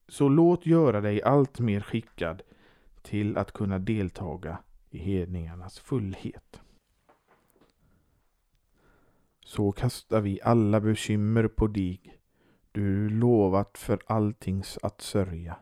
så 0.07 0.29
låt 0.29 0.65
göra 0.65 1.01
dig 1.01 1.21
allt 1.21 1.59
mer 1.59 1.81
skickad 1.81 2.41
till 3.03 3.37
att 3.37 3.51
kunna 3.51 3.79
deltaga 3.79 4.57
i 4.89 4.97
hedningarnas 4.97 5.79
fullhet. 5.79 6.61
Så 9.45 9.71
kastar 9.71 10.21
vi 10.21 10.41
alla 10.41 10.81
bekymmer 10.81 11.47
på 11.47 11.67
dig, 11.67 12.19
du 12.71 13.09
lovat 13.09 13.77
för 13.77 13.99
alltings 14.05 14.79
att 14.83 15.01
sörja. 15.01 15.57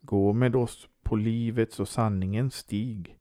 Gå 0.00 0.32
med 0.32 0.56
oss 0.56 0.88
på 1.02 1.16
livets 1.16 1.80
och 1.80 1.88
sanningens 1.88 2.54
stig, 2.54 3.18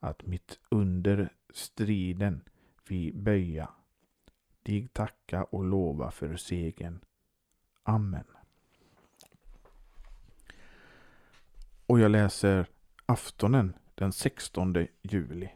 att 0.00 0.26
mitt 0.26 0.58
under 0.68 1.32
striden 1.54 2.42
vi 2.88 3.12
böja, 3.12 3.68
dig 4.62 4.88
tacka 4.88 5.44
och 5.44 5.64
lova 5.64 6.10
för 6.10 6.36
segern. 6.36 7.00
Amen. 7.82 8.35
Och 11.86 12.00
jag 12.00 12.10
läser 12.10 12.66
aftonen 13.06 13.72
den 13.94 14.12
16 14.12 14.74
juli. 15.02 15.48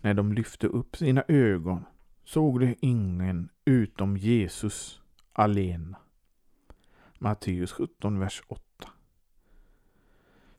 När 0.00 0.14
de 0.14 0.32
lyfte 0.32 0.66
upp 0.66 0.96
sina 0.96 1.24
ögon 1.28 1.84
såg 2.24 2.60
de 2.60 2.76
ingen 2.80 3.48
utom 3.64 4.16
Jesus 4.16 5.00
alena. 5.32 5.96
Matteus 7.18 7.72
17, 7.72 8.18
vers 8.18 8.42
8. 8.48 8.62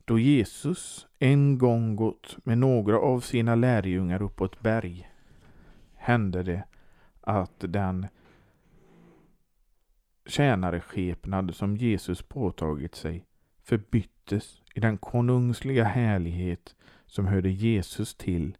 Då 0.06 0.19
Jesus 0.19 1.08
en 1.19 1.58
gång 1.58 1.96
gått 1.96 2.38
med 2.46 2.58
några 2.58 3.00
av 3.00 3.19
sina 3.19 3.56
lärjungar 3.56 4.22
upp 4.22 4.36
på 4.36 4.46
ett 4.46 4.62
berg 4.62 5.10
hände 5.96 6.43
det 6.43 6.63
att 7.22 7.60
den 7.60 8.08
tjänareskepnad 10.26 11.56
som 11.56 11.78
Jesus 11.78 12.22
påtagit 12.22 12.96
sig 12.96 13.26
förbyttes 13.63 14.62
i 14.76 14.80
den 14.80 14.97
konungsliga 14.97 15.84
härlighet 15.84 16.76
som 17.06 17.28
hörde 17.28 17.49
Jesus 17.49 18.15
till 18.15 18.58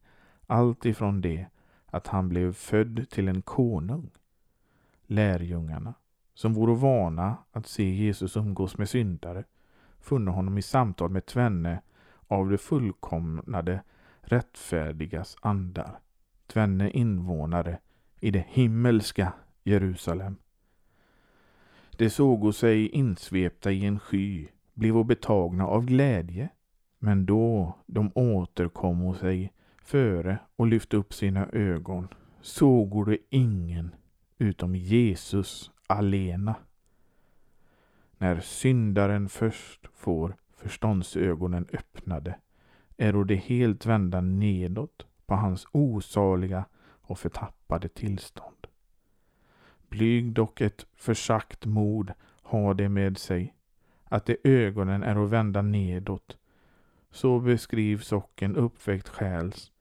allt 0.48 0.86
ifrån 0.86 1.22
det 1.22 1.46
att 1.86 2.08
han 2.08 2.30
blev 2.30 2.54
född 2.54 3.06
till 3.10 3.28
en 3.28 3.42
konung. 3.42 4.12
Lärjungarna, 5.06 5.94
som 6.34 6.54
vore 6.54 6.76
vana 6.76 7.38
att 7.52 7.68
se 7.68 7.90
Jesus 7.90 8.38
umgås 8.38 8.78
med 8.78 8.90
syndare, 8.90 9.44
funne 10.00 10.32
honom 10.32 10.58
i 10.58 10.62
samtal 10.62 11.10
med 11.10 11.26
tvenne 11.26 11.82
av 12.28 12.50
det 12.50 12.58
fullkomnade 12.58 13.84
rättfärdigas 14.22 15.38
andar, 15.42 16.00
tvenne 16.48 16.90
invånare 16.90 17.80
i 18.20 18.32
det 18.32 18.46
himmelska 18.50 19.34
Jerusalem. 19.64 20.36
De 21.98 22.10
sågo 22.10 22.52
sig 22.52 22.88
insvepta 22.88 23.72
i 23.72 23.86
en 23.86 24.00
sky 24.00 24.48
blev 24.74 24.96
betagna 25.06 25.68
av 25.68 25.86
glädje. 25.86 26.50
Men 27.00 27.26
då 27.26 27.78
de 27.86 28.12
återkom 28.16 29.16
sig 29.16 29.54
före 29.84 30.40
och 30.56 30.68
lyfte 30.68 30.98
upp 30.98 31.14
sina 31.14 31.48
ögon 31.48 32.08
såg 32.42 33.06
de 33.06 33.18
ingen 33.30 33.96
utom 34.38 34.76
Jesus 34.76 35.72
alena. 35.88 36.56
När 38.18 38.40
syndaren 38.40 39.30
först 39.30 39.88
får 39.94 40.36
förståndsögonen 40.56 41.68
öppnade 41.74 42.36
är 42.98 43.24
det 43.26 43.36
helt 43.36 43.86
vända 43.86 44.22
nedåt 44.22 45.06
på 45.26 45.36
hans 45.36 45.68
osaliga 45.72 46.66
och 46.86 47.20
förtappade 47.20 47.90
tillstånd. 47.90 48.68
Blyg 49.90 50.34
dock 50.34 50.62
ett 50.62 50.86
försagt 50.96 51.66
mod 51.66 52.14
har 52.42 52.74
det 52.74 52.90
med 52.90 53.18
sig 53.18 53.54
att 54.14 54.26
de 54.26 54.38
ögonen 54.44 55.04
är 55.04 55.24
att 55.24 55.30
vända 55.30 55.62
nedåt. 55.62 56.38
Så 57.12 57.40
beskrivs 57.40 58.12
och 58.12 58.44
en 58.44 58.56
uppväckt 58.56 59.10
själs 59.10 59.72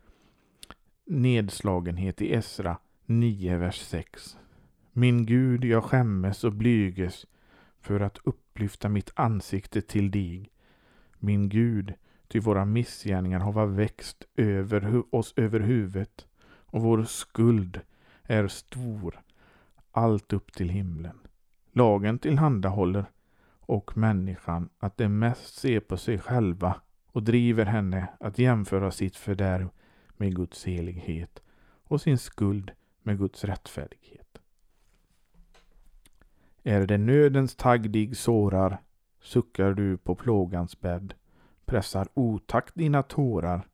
nedslagenhet 1.05 2.23
i 2.23 2.35
Esra 2.35 2.79
9, 3.07 3.57
vers 3.57 3.81
6. 3.81 4.37
Min 4.93 5.27
Gud, 5.27 5.65
jag 5.65 5.85
skämmes 5.85 6.45
och 6.45 6.53
blyges 6.53 7.27
för 7.81 8.01
att 8.01 8.19
upplyfta 8.25 8.89
mitt 8.89 9.11
ansikte 9.15 9.83
till 9.83 10.11
dig. 10.11 10.51
Min 11.19 11.49
Gud, 11.49 11.95
ty 12.29 12.41
våra 12.41 12.65
missgärningar 12.65 13.41
har 13.41 13.67
växt 13.67 14.25
över 14.37 15.03
oss 15.15 15.35
över 15.37 15.61
huvudet 15.61 16.27
och 16.45 16.83
vår 16.83 17.05
skuld 17.05 17.81
är 18.23 18.49
stor, 18.49 19.21
allt 19.91 20.33
upp 20.33 20.53
till 20.53 20.69
himlen. 20.69 21.19
Lagen 21.73 22.19
tillhandahåller 22.19 23.07
och 23.73 23.97
människan 23.97 24.69
att 24.79 24.97
de 24.97 25.09
mest 25.09 25.55
ser 25.55 25.81
på 25.81 25.97
sig 25.97 26.19
själva 26.19 26.81
och 27.07 27.23
driver 27.23 27.65
henne 27.65 28.09
att 28.21 28.39
jämföra 28.39 28.91
sitt 28.91 29.17
fördärv 29.17 29.69
med 30.17 30.37
Guds 30.37 30.65
helighet 30.65 31.43
och 31.85 32.01
sin 32.01 32.19
skuld 32.19 32.71
med 33.03 33.19
Guds 33.19 33.45
rättfärdighet. 33.45 34.39
Är 36.63 36.87
det 36.87 36.99
nödens 36.99 37.57
tagg 37.57 37.91
dig 37.91 38.15
sårar, 38.15 38.79
suckar 39.21 39.73
du 39.73 39.97
på 39.97 40.15
plågans 40.15 40.81
bädd, 40.81 41.15
pressar 41.65 42.09
otakt 42.15 42.75
dina 42.75 43.03
tårar, 43.03 43.67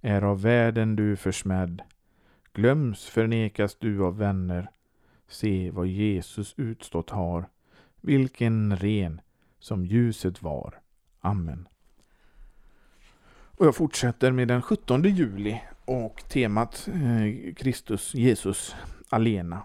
är 0.00 0.22
av 0.22 0.42
världen 0.42 0.96
du 0.96 1.16
försmädd, 1.16 1.82
glöms 2.52 3.04
förnekas 3.04 3.74
du 3.74 4.04
av 4.04 4.18
vänner, 4.18 4.70
se 5.28 5.70
vad 5.70 5.86
Jesus 5.86 6.54
utstått 6.56 7.10
har, 7.10 7.48
vilken 8.00 8.76
ren 8.76 9.20
som 9.62 9.86
ljuset 9.86 10.42
var. 10.42 10.80
Amen. 11.20 11.68
Och 13.30 13.66
jag 13.66 13.76
fortsätter 13.76 14.32
med 14.32 14.48
den 14.48 14.62
17 14.62 15.02
juli 15.02 15.60
och 15.84 16.22
temat 16.28 16.88
eh, 16.88 17.54
Kristus, 17.54 18.14
Jesus, 18.14 18.76
alena. 19.08 19.62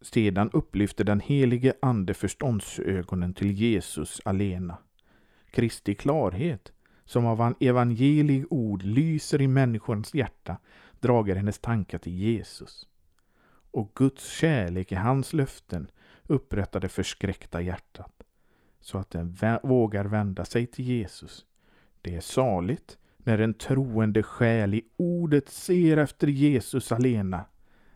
Sedan 0.00 0.50
upplyfter 0.52 1.04
den 1.04 1.20
helige 1.20 1.74
ande 1.82 2.14
förståndsögonen 2.14 3.34
till 3.34 3.52
Jesus 3.52 4.20
alena. 4.24 4.78
Kristi 5.50 5.94
klarhet, 5.94 6.72
som 7.04 7.26
av 7.26 7.54
evangelig 7.60 8.44
ord 8.50 8.82
lyser 8.82 9.40
i 9.40 9.48
människans 9.48 10.14
hjärta, 10.14 10.56
drager 11.00 11.36
hennes 11.36 11.58
tankar 11.58 11.98
till 11.98 12.14
Jesus. 12.14 12.88
Och 13.70 13.92
Guds 13.94 14.30
kärlek 14.30 14.92
i 14.92 14.94
hans 14.94 15.32
löften 15.32 15.90
upprätta 16.26 16.80
det 16.80 16.88
förskräckta 16.88 17.60
hjärtat, 17.60 18.22
så 18.80 18.98
att 18.98 19.10
den 19.10 19.36
vågar 19.62 20.04
vända 20.04 20.44
sig 20.44 20.66
till 20.66 20.84
Jesus. 20.84 21.44
Det 22.00 22.14
är 22.14 22.20
saligt 22.20 22.98
när 23.18 23.38
en 23.38 23.54
troende 23.54 24.22
själ 24.22 24.74
i 24.74 24.82
ordet 24.96 25.48
ser 25.48 25.96
efter 25.96 26.26
Jesus 26.26 26.92
alena. 26.92 27.44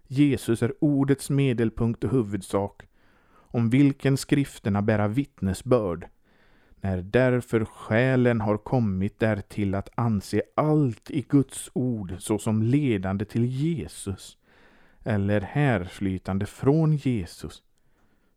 Jesus 0.06 0.62
är 0.62 0.74
ordets 0.80 1.30
medelpunkt 1.30 2.04
och 2.04 2.10
huvudsak, 2.10 2.82
om 3.30 3.70
vilken 3.70 4.16
skrifterna 4.16 4.82
bära 4.82 5.08
vittnesbörd. 5.08 6.08
När 6.80 7.02
därför 7.02 7.64
själen 7.64 8.40
har 8.40 8.56
kommit 8.56 9.18
därtill 9.18 9.74
att 9.74 9.88
anse 9.94 10.42
allt 10.54 11.10
i 11.10 11.22
Guds 11.28 11.70
ord 11.72 12.14
såsom 12.18 12.62
ledande 12.62 13.24
till 13.24 13.44
Jesus, 13.44 14.38
eller 15.04 15.40
härflytande 15.40 16.46
från 16.46 16.96
Jesus, 16.96 17.62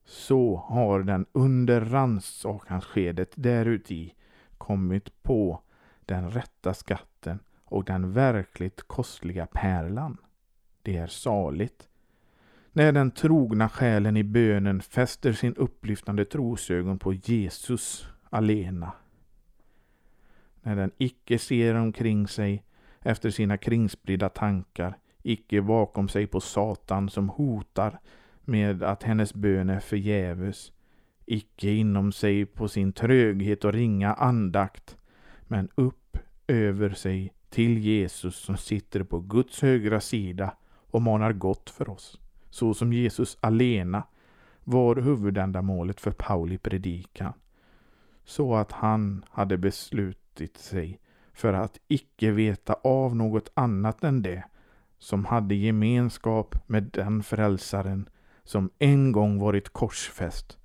så 0.05 0.55
har 0.55 0.99
den 1.03 1.25
under 1.31 1.81
rannsakansskedet 1.81 3.31
däruti 3.35 4.13
kommit 4.57 5.23
på 5.23 5.61
den 6.05 6.31
rätta 6.31 6.73
skatten 6.73 7.39
och 7.65 7.83
den 7.83 8.11
verkligt 8.11 8.81
kostliga 8.87 9.45
pärlan. 9.45 10.17
Det 10.81 10.97
är 10.97 11.07
saligt. 11.07 11.87
När 12.71 12.91
den 12.91 13.11
trogna 13.11 13.69
själen 13.69 14.17
i 14.17 14.23
bönen 14.23 14.81
fäster 14.81 15.33
sin 15.33 15.55
upplyftande 15.55 16.25
trosögon 16.25 16.99
på 16.99 17.13
Jesus 17.13 18.07
alena. 18.29 18.91
När 20.61 20.75
den 20.75 20.91
icke 20.97 21.39
ser 21.39 21.75
omkring 21.75 22.27
sig 22.27 22.63
efter 22.99 23.29
sina 23.29 23.57
kringspridda 23.57 24.29
tankar, 24.29 24.97
icke 25.23 25.61
bakom 25.61 26.09
sig 26.09 26.27
på 26.27 26.39
Satan 26.39 27.09
som 27.09 27.29
hotar 27.29 27.99
med 28.45 28.83
att 28.83 29.03
hennes 29.03 29.33
bön 29.33 29.69
är 29.69 29.79
förgäves, 29.79 30.71
icke 31.25 31.69
inom 31.69 32.11
sig 32.11 32.45
på 32.45 32.67
sin 32.67 32.93
tröghet 32.93 33.65
och 33.65 33.73
ringa 33.73 34.13
andakt, 34.13 34.97
men 35.41 35.69
upp 35.75 36.17
över 36.47 36.89
sig 36.89 37.33
till 37.49 37.77
Jesus 37.77 38.35
som 38.35 38.57
sitter 38.57 39.03
på 39.03 39.19
Guds 39.19 39.61
högra 39.61 40.01
sida 40.01 40.55
och 40.91 41.01
manar 41.01 41.33
gott 41.33 41.69
för 41.69 41.89
oss, 41.89 42.19
så 42.49 42.73
som 42.73 42.93
Jesus 42.93 43.37
alena 43.39 44.03
var 44.63 44.95
huvudändamålet 44.95 46.01
för 46.01 46.11
Pauli 46.11 46.57
predikan, 46.57 47.33
så 48.23 48.55
att 48.55 48.71
han 48.71 49.25
hade 49.29 49.57
beslutit 49.57 50.57
sig 50.57 50.99
för 51.33 51.53
att 51.53 51.79
icke 51.87 52.31
veta 52.31 52.73
av 52.73 53.15
något 53.15 53.51
annat 53.53 54.03
än 54.03 54.21
det 54.21 54.43
som 54.99 55.25
hade 55.25 55.55
gemenskap 55.55 56.55
med 56.67 56.83
den 56.83 57.23
frälsaren 57.23 58.09
som 58.43 58.69
en 58.79 59.11
gång 59.11 59.39
varit 59.39 59.69
korsfäst, 59.69 60.57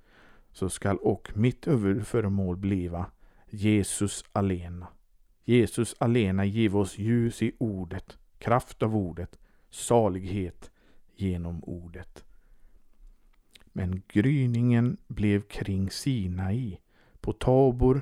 så 0.51 0.69
skall 0.69 0.97
och 0.97 1.31
mitt 1.35 1.67
huvudföremål 1.67 2.57
bliva 2.57 3.05
Jesus 3.49 4.25
alena. 4.31 4.87
Jesus 5.43 5.95
alena 5.99 6.45
giv 6.45 6.77
oss 6.77 6.97
ljus 6.97 7.41
i 7.41 7.51
ordet, 7.57 8.17
kraft 8.37 8.83
av 8.83 8.95
ordet, 8.95 9.39
salighet 9.69 10.71
genom 11.15 11.63
ordet. 11.63 12.25
Men 13.73 14.01
gryningen 14.07 14.97
blev 15.07 15.41
kring 15.41 15.89
Sinai. 15.91 16.77
På 17.19 17.33
Tabor 17.33 18.01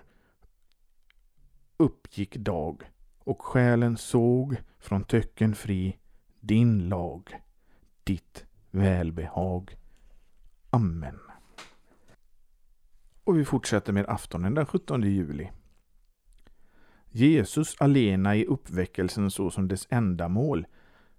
uppgick 1.77 2.35
dag 2.35 2.83
och 3.19 3.41
själen 3.41 3.97
såg 3.97 4.57
från 4.79 5.03
töcken 5.03 5.55
fri 5.55 5.97
din 6.39 6.89
lag, 6.89 7.41
ditt 8.03 8.44
välbehag. 8.75 9.77
Amen. 10.69 11.19
Och 13.23 13.39
vi 13.39 13.45
fortsätter 13.45 13.93
med 13.93 14.05
aftonen 14.09 14.53
den 14.53 14.65
17 14.65 15.01
juli. 15.01 15.51
Jesus 17.11 17.75
alena 17.79 18.35
i 18.35 18.45
uppväckelsen 18.45 19.31
såsom 19.31 19.67
dess 19.67 19.87
ändamål. 19.89 20.67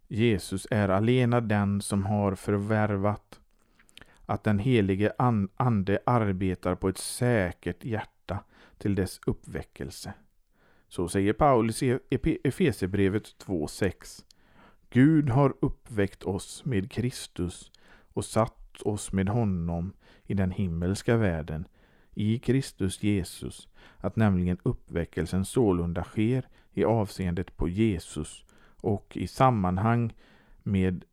Jesus 0.09 0.66
är 0.71 0.88
alena 0.88 1.40
den 1.40 1.81
som 1.81 2.05
har 2.05 2.35
förvärvat 2.35 3.40
att 4.27 4.45
den 4.45 4.59
helige 4.59 5.12
Ande 5.57 5.99
arbetar 6.07 6.75
på 6.75 6.88
ett 6.88 6.99
säkert 6.99 7.85
hjärta 7.85 8.45
till 8.79 8.95
dess 8.95 9.21
uppväckelse. 9.27 10.12
Så 10.88 11.09
säger 11.09 11.33
Paulus 11.33 11.83
i 11.83 11.99
Efesierbrevet 12.45 13.25
2.6. 13.47 14.25
Gud 14.90 15.31
har 15.31 15.55
uppväckt 15.61 16.22
oss 16.22 16.64
med 16.64 16.90
Kristus 16.90 17.70
och 18.12 18.25
satt 18.25 18.83
oss 18.83 19.12
med 19.12 19.29
honom 19.29 19.92
i 20.25 20.35
den 20.35 20.51
himmelska 20.51 21.16
världen, 21.16 21.68
i 22.14 22.38
Kristus 22.38 23.03
Jesus, 23.03 23.68
att 23.99 24.16
nämligen 24.16 24.59
uppväckelsen 24.62 25.44
sålunda 25.44 26.05
sker 26.05 26.49
i 26.72 26.85
avseendet 26.85 27.57
på 27.57 27.68
Jesus 27.68 28.44
och 28.77 29.16
i 29.16 29.27
sammanhang 29.27 30.12
med 30.62 31.05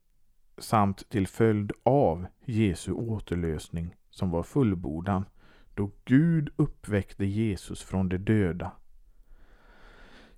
samt 0.58 1.10
till 1.10 1.28
följd 1.28 1.72
av 1.84 2.26
Jesu 2.46 2.92
återlösning 2.92 3.96
som 4.10 4.30
var 4.30 4.44
fullbordan, 4.44 5.26
då 5.74 5.92
Gud 6.06 6.50
uppväckte 6.56 7.26
Jesus 7.26 7.84
från 7.84 8.10
de 8.10 8.18
döda. 8.18 8.72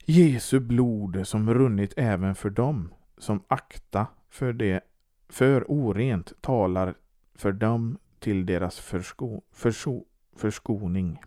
Jesu 0.06 0.60
blod 0.60 1.28
som 1.28 1.54
runnit 1.54 1.93
även 1.98 2.36
för 2.36 2.50
dem 2.50 2.93
som 3.17 3.43
akta 3.47 4.08
för 4.30 4.54
det 4.54 4.82
för 5.30 5.71
orent 5.71 6.34
talar 6.41 6.95
för 7.36 7.51
dem 7.51 7.97
till 8.19 8.45
deras 8.45 8.80
försko, 8.80 9.41
förso, 9.51 10.06
förskoning. 10.36 11.21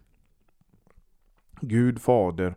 Gud 1.61 2.01
fader 2.01 2.55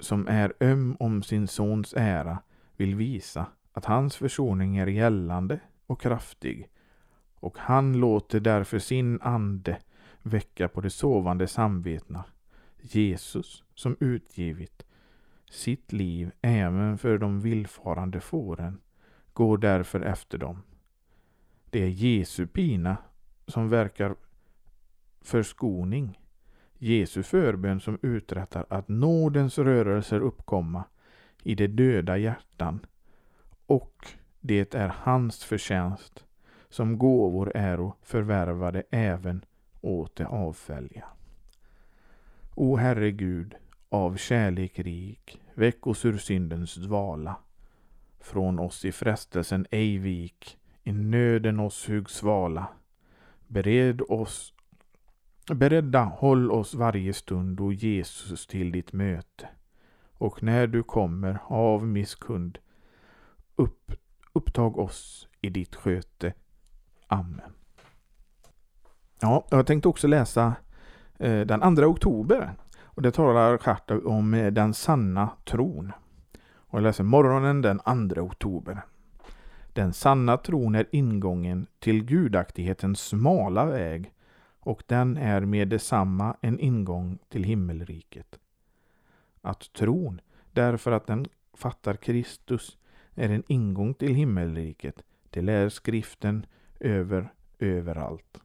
som 0.00 0.28
är 0.28 0.52
öm 0.60 0.96
om 1.00 1.22
sin 1.22 1.48
sons 1.48 1.94
ära 1.96 2.38
vill 2.76 2.94
visa 2.94 3.46
att 3.72 3.84
hans 3.84 4.16
försoning 4.16 4.76
är 4.76 4.86
gällande 4.86 5.60
och 5.86 6.00
kraftig 6.00 6.70
och 7.34 7.58
han 7.58 7.92
låter 7.92 8.40
därför 8.40 8.78
sin 8.78 9.20
ande 9.20 9.78
väcka 10.22 10.68
på 10.68 10.80
de 10.80 10.90
sovande 10.90 11.46
samvetna 11.46 12.24
Jesus 12.80 13.64
som 13.74 13.96
utgivit 14.00 14.86
sitt 15.50 15.92
liv 15.92 16.30
även 16.42 16.98
för 16.98 17.18
de 17.18 17.40
villfarande 17.40 18.20
fåren, 18.20 18.80
går 19.32 19.58
därför 19.58 20.00
efter 20.00 20.38
dem. 20.38 20.62
Det 21.70 21.82
är 21.82 21.88
Jesu 21.88 22.46
pina 22.46 22.96
som 23.46 23.68
verkar 23.68 24.14
förskoning, 25.20 26.18
Jesu 26.78 27.22
förbön 27.22 27.80
som 27.80 27.98
uträttar 28.02 28.66
att 28.68 28.88
nådens 28.88 29.58
rörelser 29.58 30.20
uppkomma 30.20 30.84
i 31.42 31.54
de 31.54 31.66
döda 31.66 32.16
hjärtan 32.16 32.86
och 33.66 34.06
det 34.40 34.74
är 34.74 34.88
hans 34.88 35.44
förtjänst 35.44 36.24
som 36.68 36.98
gåvor 36.98 37.52
äro 37.54 37.94
förvärvade 38.02 38.82
även 38.90 39.44
åt 39.80 40.16
det 40.16 40.26
avfälliga. 40.26 41.04
O 42.54 42.76
Herre 42.76 43.10
Gud, 43.10 43.54
av 43.88 44.16
kärlek 44.16 44.78
rik, 44.78 45.40
väck 45.54 45.86
oss 45.86 46.04
ur 46.04 46.18
syndens 46.18 46.74
dvala. 46.74 47.36
Från 48.20 48.58
oss 48.58 48.84
i 48.84 48.92
frestelsen 48.92 49.66
ej 49.70 49.98
vik, 49.98 50.58
i 50.84 50.92
nöden 50.92 51.60
oss 51.60 51.88
hugg 51.88 52.10
svala. 52.10 52.66
Bered 53.46 54.02
oss, 54.08 54.54
beredda 55.52 56.04
håll 56.04 56.50
oss 56.50 56.74
varje 56.74 57.12
stund, 57.12 57.60
o 57.60 57.72
Jesus, 57.72 58.46
till 58.46 58.72
ditt 58.72 58.92
möte. 58.92 59.48
Och 60.12 60.42
när 60.42 60.66
du 60.66 60.82
kommer, 60.82 61.38
av 61.46 61.86
misskund, 61.86 62.58
upp, 63.56 63.92
upptag 64.32 64.78
oss 64.78 65.28
i 65.40 65.50
ditt 65.50 65.74
sköte. 65.74 66.34
Amen. 67.06 67.52
Ja, 69.20 69.46
jag 69.50 69.66
tänkte 69.66 69.88
också 69.88 70.06
läsa 70.06 70.54
eh, 71.18 71.40
den 71.40 71.76
2 71.76 71.82
oktober 71.82 72.54
och 72.98 73.02
det 73.02 73.10
talar 73.10 73.58
Charta 73.58 73.98
om 74.04 74.34
eh, 74.34 74.52
den 74.52 74.74
sanna 74.74 75.30
tron. 75.44 75.92
Och 76.54 76.78
jag 76.78 76.82
läser 76.82 77.04
morgonen 77.04 77.62
den 77.62 77.80
2 78.14 78.20
oktober. 78.20 78.82
Den 79.72 79.92
sanna 79.92 80.36
tron 80.36 80.74
är 80.74 80.86
ingången 80.92 81.66
till 81.78 82.04
gudaktighetens 82.04 83.00
smala 83.00 83.66
väg 83.66 84.12
och 84.60 84.82
den 84.86 85.16
är 85.16 85.40
med 85.40 85.68
detsamma 85.68 86.36
en 86.40 86.60
ingång 86.60 87.18
till 87.28 87.44
himmelriket. 87.44 88.38
Att 89.40 89.72
tron, 89.72 90.20
därför 90.52 90.92
att 90.92 91.06
den 91.06 91.26
fattar 91.54 91.94
Kristus, 91.94 92.78
är 93.14 93.30
en 93.30 93.42
ingång 93.46 93.94
till 93.94 94.14
himmelriket, 94.14 95.02
det 95.30 95.42
lär 95.42 95.68
skriften 95.68 96.46
över 96.80 97.32
överallt. 97.58 98.40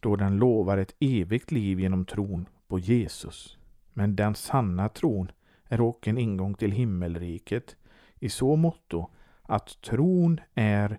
Då 0.00 0.16
den 0.16 0.36
lovar 0.36 0.78
ett 0.78 0.94
evigt 1.00 1.50
liv 1.50 1.80
genom 1.80 2.04
tron 2.04 2.48
på 2.68 2.78
Jesus. 2.78 3.56
Men 3.92 4.16
den 4.16 4.34
sanna 4.34 4.88
tron 4.88 5.32
är 5.68 5.80
och 5.80 6.08
en 6.08 6.18
ingång 6.18 6.54
till 6.54 6.72
himmelriket 6.72 7.76
i 8.18 8.28
så 8.28 8.56
måtto 8.56 9.10
att 9.42 9.80
tron 9.82 10.40
är 10.54 10.98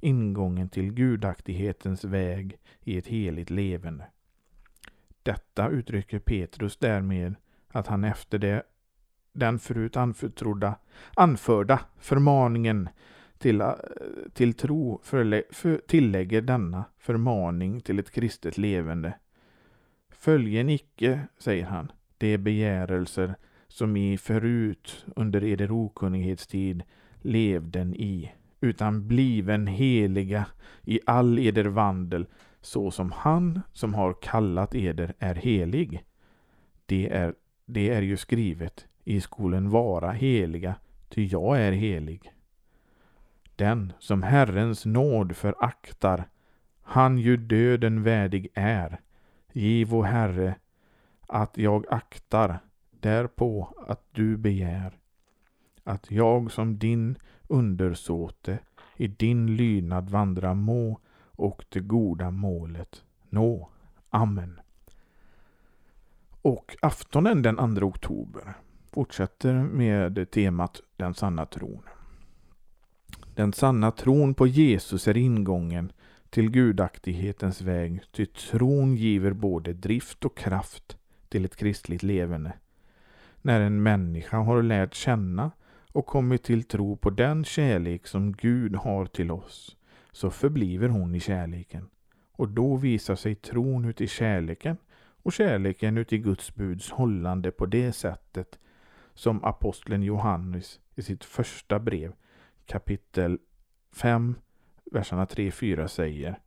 ingången 0.00 0.68
till 0.68 0.92
gudaktighetens 0.92 2.04
väg 2.04 2.58
i 2.80 2.98
ett 2.98 3.06
heligt 3.06 3.50
levande. 3.50 4.06
Detta 5.22 5.68
uttrycker 5.68 6.18
Petrus 6.18 6.76
därmed 6.76 7.34
att 7.68 7.86
han 7.86 8.04
efter 8.04 8.38
det, 8.38 8.62
den 9.32 9.58
förut 9.58 9.96
anförtrodda, 9.96 10.74
anförda 11.14 11.80
förmaningen 11.98 12.88
till, 13.38 13.60
eh, 13.60 13.72
till 14.32 14.54
tro 14.54 15.00
förlä, 15.02 15.42
för, 15.50 15.80
tillägger 15.86 16.42
denna 16.42 16.84
förmaning 16.98 17.80
till 17.80 17.98
ett 17.98 18.10
kristet 18.10 18.58
levande. 18.58 19.14
Följen 20.10 20.68
icke, 20.68 21.20
säger 21.38 21.64
han, 21.64 21.92
de 22.18 22.38
begärelser 22.38 23.34
som 23.68 23.96
i 23.96 24.18
förut 24.18 25.06
under 25.16 25.44
eder 25.44 25.72
okunnighetstid 25.72 26.82
levden 27.22 27.94
i, 27.94 28.32
utan 28.60 29.08
bliven 29.08 29.66
heliga 29.66 30.46
i 30.84 31.00
all 31.06 31.38
eder 31.38 31.64
vandel, 31.64 32.26
så 32.60 32.90
som 32.90 33.12
han 33.12 33.60
som 33.72 33.94
har 33.94 34.12
kallat 34.22 34.74
eder 34.74 35.14
är 35.18 35.34
helig. 35.34 36.04
Det 36.86 37.12
är, 37.12 37.34
det 37.66 37.90
är 37.90 38.02
ju 38.02 38.16
skrivet, 38.16 38.86
i 39.04 39.20
skolen 39.20 39.70
vara 39.70 40.12
heliga, 40.12 40.74
ty 41.08 41.26
jag 41.26 41.60
är 41.60 41.72
helig. 41.72 42.32
Den 43.56 43.92
som 43.98 44.22
Herrens 44.22 44.86
nåd 44.86 45.36
föraktar, 45.36 46.28
han 46.82 47.18
ju 47.18 47.36
döden 47.36 48.02
värdig 48.02 48.48
är. 48.54 49.00
Giv, 49.52 49.94
o 49.94 50.02
Herre, 50.02 50.54
att 51.26 51.58
jag 51.58 51.84
aktar 51.90 52.58
därpå 52.90 53.74
att 53.88 54.02
du 54.12 54.36
begär 54.36 54.98
att 55.84 56.10
jag 56.10 56.52
som 56.52 56.78
din 56.78 57.18
undersåte 57.48 58.58
i 58.96 59.06
din 59.06 59.56
lydnad 59.56 60.10
vandra 60.10 60.54
må 60.54 61.00
och 61.36 61.64
det 61.68 61.80
goda 61.80 62.30
målet 62.30 63.04
nå. 63.30 63.70
Amen. 64.10 64.60
Och 66.42 66.76
aftonen 66.82 67.42
den 67.42 67.76
2 67.76 67.86
oktober 67.86 68.54
fortsätter 68.92 69.54
med 69.54 70.30
temat 70.30 70.80
Den 70.96 71.14
sanna 71.14 71.46
tron. 71.46 71.82
Den 73.34 73.52
sanna 73.52 73.90
tron 73.90 74.34
på 74.34 74.46
Jesus 74.46 75.08
är 75.08 75.16
ingången 75.16 75.92
till 76.30 76.50
gudaktighetens 76.50 77.60
väg, 77.60 78.02
ty 78.12 78.26
tron 78.26 78.96
giver 78.96 79.32
både 79.32 79.72
drift 79.72 80.24
och 80.24 80.36
kraft 80.36 80.98
till 81.28 81.44
ett 81.44 81.56
kristligt 81.56 82.02
levande. 82.02 82.52
När 83.42 83.60
en 83.60 83.82
människa 83.82 84.36
har 84.36 84.62
lärt 84.62 84.94
känna 84.94 85.50
och 85.92 86.06
kommit 86.06 86.42
till 86.42 86.64
tro 86.64 86.96
på 86.96 87.10
den 87.10 87.44
kärlek 87.44 88.06
som 88.06 88.32
Gud 88.32 88.76
har 88.76 89.06
till 89.06 89.30
oss, 89.30 89.76
så 90.12 90.30
förbliver 90.30 90.88
hon 90.88 91.14
i 91.14 91.20
kärleken. 91.20 91.88
Och 92.32 92.48
då 92.48 92.76
visar 92.76 93.16
sig 93.16 93.34
tron 93.34 93.84
uti 93.84 94.06
kärleken 94.06 94.76
och 95.22 95.32
kärleken 95.32 95.98
uti 95.98 96.18
Guds 96.18 96.54
buds 96.54 96.90
hållande 96.90 97.50
på 97.50 97.66
det 97.66 97.92
sättet 97.92 98.58
som 99.14 99.44
aposteln 99.44 100.02
Johannes 100.02 100.80
i 100.94 101.02
sitt 101.02 101.24
första 101.24 101.78
brev 101.78 102.12
kapitel 102.66 103.38
5, 103.92 104.34
verserna 104.92 105.24
3-4 105.24 105.86
säger. 105.86 106.38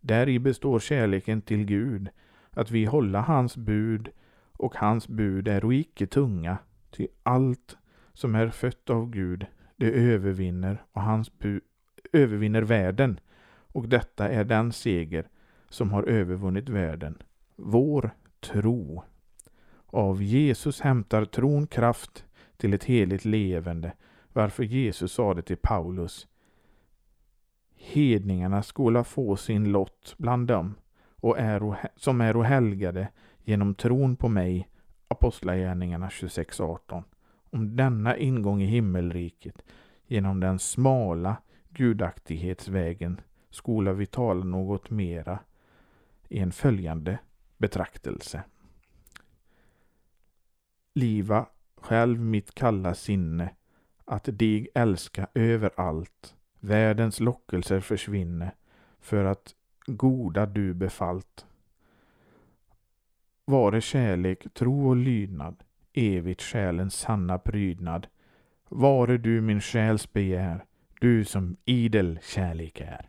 Däri 0.00 0.38
består 0.38 0.78
kärleken 0.78 1.42
till 1.42 1.64
Gud, 1.64 2.08
att 2.50 2.70
vi 2.70 2.84
hålla 2.84 3.20
hans 3.20 3.56
bud 3.56 4.08
och 4.56 4.76
hans 4.76 5.08
bud 5.08 5.48
är 5.48 5.72
icke 5.72 6.06
tunga, 6.06 6.58
ty 6.90 7.08
allt 7.22 7.76
som 8.12 8.34
är 8.34 8.48
fött 8.48 8.90
av 8.90 9.10
Gud, 9.10 9.46
det 9.76 9.90
övervinner 9.90 10.82
och 10.92 11.02
hans 11.02 11.38
bud 11.38 11.62
övervinner 12.12 12.62
världen. 12.62 13.20
Och 13.48 13.88
detta 13.88 14.28
är 14.28 14.44
den 14.44 14.72
seger 14.72 15.28
som 15.68 15.92
har 15.92 16.02
övervunnit 16.02 16.68
världen, 16.68 17.22
vår 17.56 18.10
tro. 18.40 19.02
Av 19.86 20.22
Jesus 20.22 20.80
hämtar 20.80 21.24
tron 21.24 21.66
kraft 21.66 22.24
till 22.56 22.74
ett 22.74 22.84
heligt 22.84 23.24
levande, 23.24 23.92
varför 24.32 24.64
Jesus 24.64 25.12
sade 25.12 25.42
till 25.42 25.56
Paulus 25.56 26.28
Hedningarna 27.78 28.62
skola 28.62 29.04
få 29.04 29.36
sin 29.36 29.72
lott 29.72 30.14
bland 30.18 30.46
dem 30.46 30.74
och 31.16 31.38
är 31.38 31.90
som 31.96 32.20
är 32.20 32.42
helgade 32.42 33.08
genom 33.46 33.74
tron 33.74 34.16
på 34.16 34.28
mig. 34.28 34.68
Apostlagärningarna 35.08 36.08
26.18. 36.08 37.02
Om 37.50 37.76
denna 37.76 38.16
ingång 38.16 38.62
i 38.62 38.66
himmelriket 38.66 39.62
genom 40.06 40.40
den 40.40 40.58
smala 40.58 41.36
gudaktighetsvägen 41.68 43.20
skola 43.50 43.92
vi 43.92 44.06
tala 44.06 44.44
något 44.44 44.90
mera 44.90 45.38
i 46.28 46.38
en 46.38 46.52
följande 46.52 47.18
betraktelse. 47.56 48.42
Liva 50.94 51.46
själv 51.76 52.20
mitt 52.20 52.54
kalla 52.54 52.94
sinne 52.94 53.54
att 54.04 54.28
dig 54.32 54.68
älska 54.74 55.26
överallt, 55.34 56.34
världens 56.60 57.20
lockelser 57.20 57.80
försvinne, 57.80 58.52
för 59.00 59.24
att 59.24 59.54
goda 59.86 60.46
du 60.46 60.74
befallt. 60.74 61.46
Vare 63.48 63.80
kärlek, 63.80 64.46
tro 64.54 64.88
och 64.88 64.96
lydnad, 64.96 65.56
evigt 65.92 66.42
själens 66.42 66.94
sanna 66.94 67.38
prydnad. 67.38 68.06
Vare 68.68 69.18
du 69.18 69.40
min 69.40 69.60
själs 69.60 70.12
begär, 70.12 70.64
du 71.00 71.24
som 71.24 71.56
idel 71.64 72.18
kärlek 72.22 72.80
är. 72.80 73.08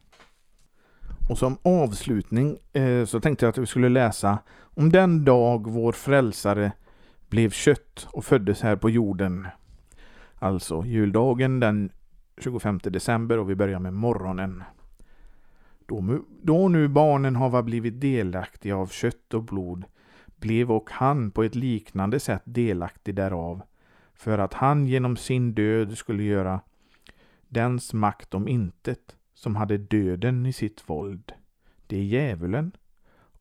Och 1.30 1.38
som 1.38 1.58
avslutning 1.64 2.58
eh, 2.74 3.06
så 3.06 3.20
tänkte 3.20 3.46
jag 3.46 3.50
att 3.50 3.58
vi 3.58 3.66
skulle 3.66 3.90
läsa 3.90 4.40
om 4.60 4.92
den 4.92 5.26
dag 5.26 5.70
vår 5.70 5.92
frälsare 5.92 6.72
blev 7.30 7.50
kött 7.50 8.08
och 8.12 8.26
föddes 8.26 8.62
här 8.62 8.76
på 8.76 8.90
jorden. 8.90 9.48
Alltså 10.36 10.84
juldagen 10.86 11.60
den 11.60 11.92
25 12.38 12.80
december 12.84 13.38
och 13.38 13.50
vi 13.50 13.56
börjar 13.56 13.80
med 13.80 13.94
morgonen. 13.94 14.64
Då, 15.86 16.20
då 16.42 16.68
nu 16.68 16.88
barnen 16.88 17.36
hava 17.36 17.64
blivit 17.64 18.02
delaktiga 18.02 18.78
av 18.78 18.88
kött 18.88 19.34
och 19.34 19.44
blod 19.44 19.86
blev 20.40 20.72
och 20.72 20.90
han 20.92 21.32
på 21.32 21.44
ett 21.44 21.56
liknande 21.56 22.20
sätt 22.20 22.42
delaktig 22.46 23.16
därav, 23.16 23.62
för 24.14 24.38
att 24.38 24.54
han 24.54 24.88
genom 24.88 25.18
sin 25.18 25.54
död 25.54 25.98
skulle 25.98 26.24
göra 26.24 26.62
dens 27.48 27.94
makt 27.94 28.34
om 28.34 28.48
intet 28.48 29.16
som 29.34 29.56
hade 29.56 29.78
döden 29.78 30.46
i 30.46 30.54
sitt 30.54 30.90
våld, 30.90 31.34
det 31.88 31.98
är 31.98 32.04
djävulen, 32.04 32.72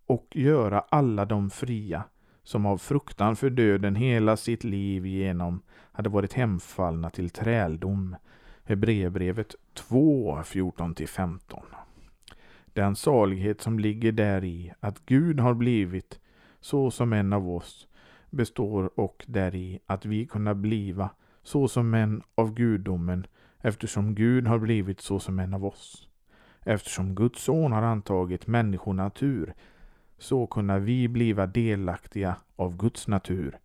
och 0.06 0.26
göra 0.30 0.80
alla 0.80 1.24
de 1.24 1.50
fria 1.50 2.04
som 2.42 2.66
av 2.66 2.78
fruktan 2.78 3.37
för 3.37 3.50
döden 3.50 3.94
hela 3.96 4.37
sitt 4.37 4.64
liv 4.64 5.06
igenom 5.06 5.62
hade 5.92 6.09
varit 6.09 6.32
hemfallna 6.32 7.11
till 7.11 7.30
träldom. 7.30 8.16
Hebreerbrevet 8.64 9.54
2, 9.74 10.37
14-15. 10.37 11.62
Den 12.66 12.96
salighet 12.96 13.61
som 13.61 13.78
ligger 13.78 14.12
däri 14.12 14.72
att 14.80 15.06
Gud 15.06 15.40
har 15.40 15.54
blivit 15.54 16.20
så 16.66 16.90
som 16.90 17.12
en 17.12 17.33
av 17.33 17.50
oss 17.50 17.88
består 18.31 19.00
och 19.00 19.24
däri 19.29 19.81
att 19.87 20.05
vi 20.05 20.26
kunna 20.26 20.55
bliva 20.55 21.11
så 21.42 21.68
som 21.68 21.94
en 21.94 22.22
av 22.35 22.55
gudomen 22.55 23.26
eftersom 23.61 24.14
Gud 24.14 24.46
har 24.46 24.59
blivit 24.59 25.00
så 25.00 25.18
som 25.18 25.38
en 25.38 25.55
av 25.55 25.64
oss. 25.64 26.09
Eftersom 26.61 27.14
Guds 27.14 27.42
son 27.42 27.72
har 27.72 27.83
antagit 27.83 28.46
människonatur 28.46 29.55
så 30.18 30.46
kunna 30.46 30.79
vi 30.79 31.09
bliva 31.09 31.46
delaktiga 31.46 32.37
av 32.57 32.76
Guds 32.76 33.09
natur. 33.09 33.59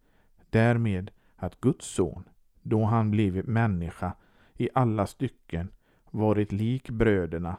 Därmed 0.50 1.12
att 1.36 1.62
Guds 1.62 1.86
son, 1.86 2.24
då 2.62 2.84
han 2.84 3.12
blivit 3.12 3.48
människa 3.48 4.14
i 4.58 4.70
alla 4.74 5.08
stycken, 5.08 5.70
varit 6.12 6.52
lik 6.52 6.90
bröderna, 6.90 7.58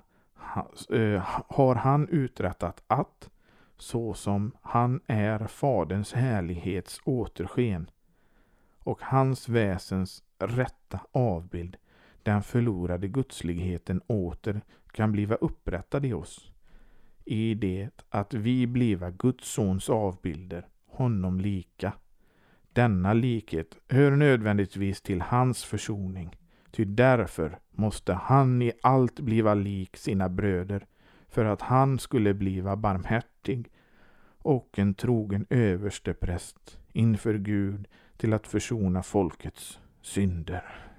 eh, 0.90 1.22
har 1.48 1.74
han 1.74 2.08
uträttat 2.08 2.82
att 2.86 3.31
så 3.82 4.14
som 4.14 4.52
han 4.62 5.00
är 5.06 5.46
Faderns 5.46 6.12
härlighets 6.12 7.00
återsken 7.04 7.90
och 8.78 9.02
hans 9.02 9.48
väsens 9.48 10.22
rätta 10.38 11.00
avbild, 11.12 11.76
den 12.22 12.42
förlorade 12.42 13.08
gudsligheten 13.08 14.00
åter 14.06 14.60
kan 14.92 15.12
bliva 15.12 15.34
upprättad 15.34 16.04
i 16.04 16.12
oss, 16.12 16.52
i 17.24 17.54
det 17.54 17.88
att 18.08 18.34
vi 18.34 18.66
bliva 18.66 19.10
Guds 19.10 19.52
sons 19.52 19.90
avbilder, 19.90 20.66
honom 20.86 21.40
lika. 21.40 21.92
Denna 22.72 23.12
likhet 23.12 23.78
hör 23.88 24.10
nödvändigtvis 24.10 25.02
till 25.02 25.20
hans 25.20 25.64
försoning, 25.64 26.36
ty 26.70 26.84
därför 26.84 27.58
måste 27.70 28.12
han 28.12 28.62
i 28.62 28.72
allt 28.82 29.20
bliva 29.20 29.54
lik 29.54 29.96
sina 29.96 30.28
bröder, 30.28 30.86
för 31.28 31.44
att 31.44 31.60
han 31.60 31.98
skulle 31.98 32.34
bliva 32.34 32.76
barmhärtig 32.76 33.71
och 34.42 34.78
en 34.78 34.94
trogen 34.94 35.46
överstepräst 35.50 36.78
inför 36.92 37.34
Gud 37.34 37.88
till 38.16 38.32
att 38.32 38.46
försona 38.46 39.02
folkets 39.02 39.78
synder. 40.00 40.92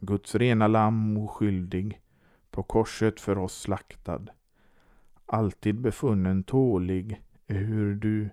Guds 0.00 0.34
rena 0.34 0.66
lamm 0.66 1.18
oskyldig, 1.18 2.00
på 2.50 2.62
korset 2.62 3.20
för 3.20 3.38
oss 3.38 3.60
slaktad, 3.60 4.22
alltid 5.26 5.80
befunnen 5.80 6.42
tålig, 6.42 7.22
hur 7.46 7.94
du 7.94 8.30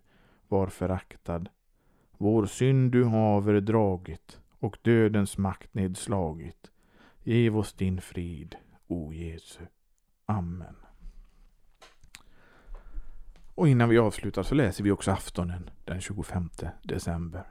var 0.47 0.67
föraktad. 0.67 1.45
Vår 2.17 2.45
synd 2.45 2.91
du 2.91 3.05
haver 3.05 3.61
dragit 3.61 4.39
och 4.59 4.77
dödens 4.81 5.37
makt 5.37 5.73
nedslagit. 5.73 6.71
Giv 7.23 7.57
oss 7.57 7.73
din 7.73 8.01
frid, 8.01 8.55
o 8.87 9.13
Jesu. 9.13 9.61
Amen. 10.25 10.82
Och 13.55 13.67
innan 13.67 13.89
vi 13.89 13.97
avslutar 13.97 14.43
så 14.43 14.55
läser 14.55 14.83
vi 14.83 14.91
också 14.91 15.11
aftonen 15.11 15.69
den 15.85 16.01
25 16.01 16.49
december. 16.83 17.43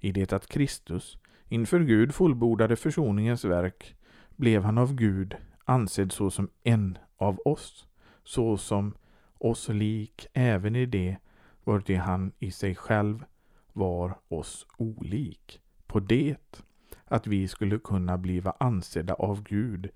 I 0.00 0.12
det 0.12 0.32
att 0.32 0.46
Kristus 0.46 1.18
inför 1.48 1.80
Gud 1.80 2.14
fullbordade 2.14 2.76
försoningens 2.76 3.44
verk 3.44 3.96
blev 4.36 4.62
han 4.62 4.78
av 4.78 4.94
Gud 4.94 5.36
ansedd 5.64 6.12
såsom 6.12 6.50
en 6.62 6.98
av 7.16 7.40
oss, 7.44 7.86
såsom 8.24 8.94
oss 9.38 9.68
lik 9.68 10.26
även 10.32 10.76
i 10.76 10.86
det 10.86 11.16
vart 11.64 11.90
han 11.90 12.32
i 12.38 12.50
sig 12.50 12.74
själv 12.74 13.24
var 13.72 14.18
oss 14.28 14.66
olik. 14.76 15.60
På 15.86 16.00
det 16.00 16.60
att 17.04 17.26
vi 17.26 17.48
skulle 17.48 17.78
kunna 17.78 18.18
bliva 18.18 18.54
ansedda 18.60 19.14
av 19.14 19.42
Gud 19.42 19.90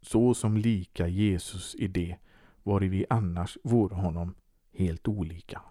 så 0.00 0.34
som 0.34 0.56
lika 0.56 1.08
Jesus 1.08 1.74
i 1.74 1.88
det 1.88 2.16
vari 2.66 2.88
vi 2.88 3.06
annars 3.10 3.58
vore 3.62 3.94
honom 3.94 4.34
helt 4.72 5.08
olika. 5.08 5.62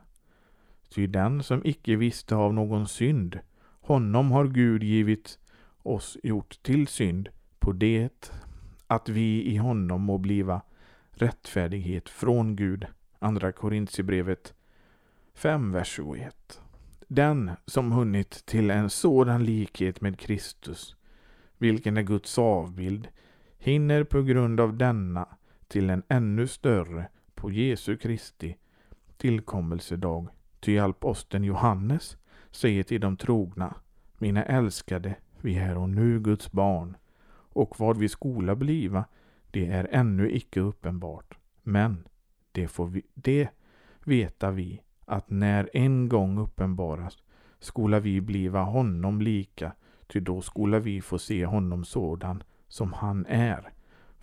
Ty 0.90 1.08
den 1.08 1.44
som 1.44 1.62
icke 1.66 1.96
visste 1.96 2.36
av 2.36 2.54
någon 2.54 2.88
synd, 2.88 3.40
honom 3.82 4.32
har 4.32 4.48
Gud 4.48 4.84
givit 4.84 5.40
oss 5.84 6.18
gjort 6.24 6.64
till 6.64 6.88
synd 6.88 7.30
på 7.60 7.72
det 7.72 8.32
att 8.88 9.10
vi 9.10 9.44
i 9.44 9.58
honom 9.58 10.02
må 10.02 10.18
bliva 10.18 10.62
rättfärdighet 11.12 12.10
från 12.10 12.56
Gud. 12.56 12.86
Andra 13.20 13.52
Korintierbrevet 13.52 14.54
5, 15.34 15.72
vers 15.72 15.88
21. 15.96 16.62
Den 17.08 17.52
som 17.66 17.92
hunnit 17.92 18.46
till 18.46 18.72
en 18.72 18.90
sådan 18.90 19.46
likhet 19.46 20.02
med 20.02 20.20
Kristus, 20.20 20.96
vilken 21.58 21.98
är 21.98 22.04
Guds 22.04 22.38
avbild, 22.38 23.08
hinner 23.58 24.04
på 24.04 24.22
grund 24.22 24.60
av 24.60 24.78
denna 24.78 25.28
till 25.68 25.90
en 25.90 26.04
ännu 26.08 26.48
större 26.48 27.08
på 27.36 27.52
Jesu 27.52 27.98
Kristi 27.98 28.58
tillkommelsedag. 29.18 30.28
Ty 30.60 30.80
aposteln 30.80 31.44
Johannes 31.44 32.18
säger 32.52 32.84
till 32.84 33.02
de 33.02 33.18
trogna, 33.18 33.76
mina 34.18 34.44
älskade, 34.44 35.16
vi 35.42 35.56
är 35.56 35.78
och 35.78 35.90
nu 35.90 36.20
Guds 36.20 36.52
barn, 36.52 36.98
och 37.56 37.80
vad 37.80 37.98
vi 37.98 38.10
skola 38.10 38.56
bliva, 38.56 39.06
det 39.52 39.68
är 39.68 39.88
ännu 39.92 40.32
icke 40.32 40.60
uppenbart. 40.60 41.38
Men 41.64 42.08
det 42.52 42.68
får 42.68 42.88
vi, 42.88 43.02
det 43.14 43.50
veta 44.04 44.52
vi, 44.52 44.82
att 45.06 45.30
när 45.30 45.70
en 45.74 46.10
gång 46.10 46.38
uppenbaras, 46.38 47.18
skola 47.60 48.00
vi 48.00 48.22
bliva 48.22 48.62
honom 48.62 49.22
lika, 49.22 49.72
ty 50.08 50.20
då 50.20 50.42
skola 50.42 50.80
vi 50.80 51.02
få 51.02 51.18
se 51.18 51.46
honom 51.46 51.84
sådan 51.86 52.44
som 52.68 52.94
han 52.94 53.26
är. 53.26 53.74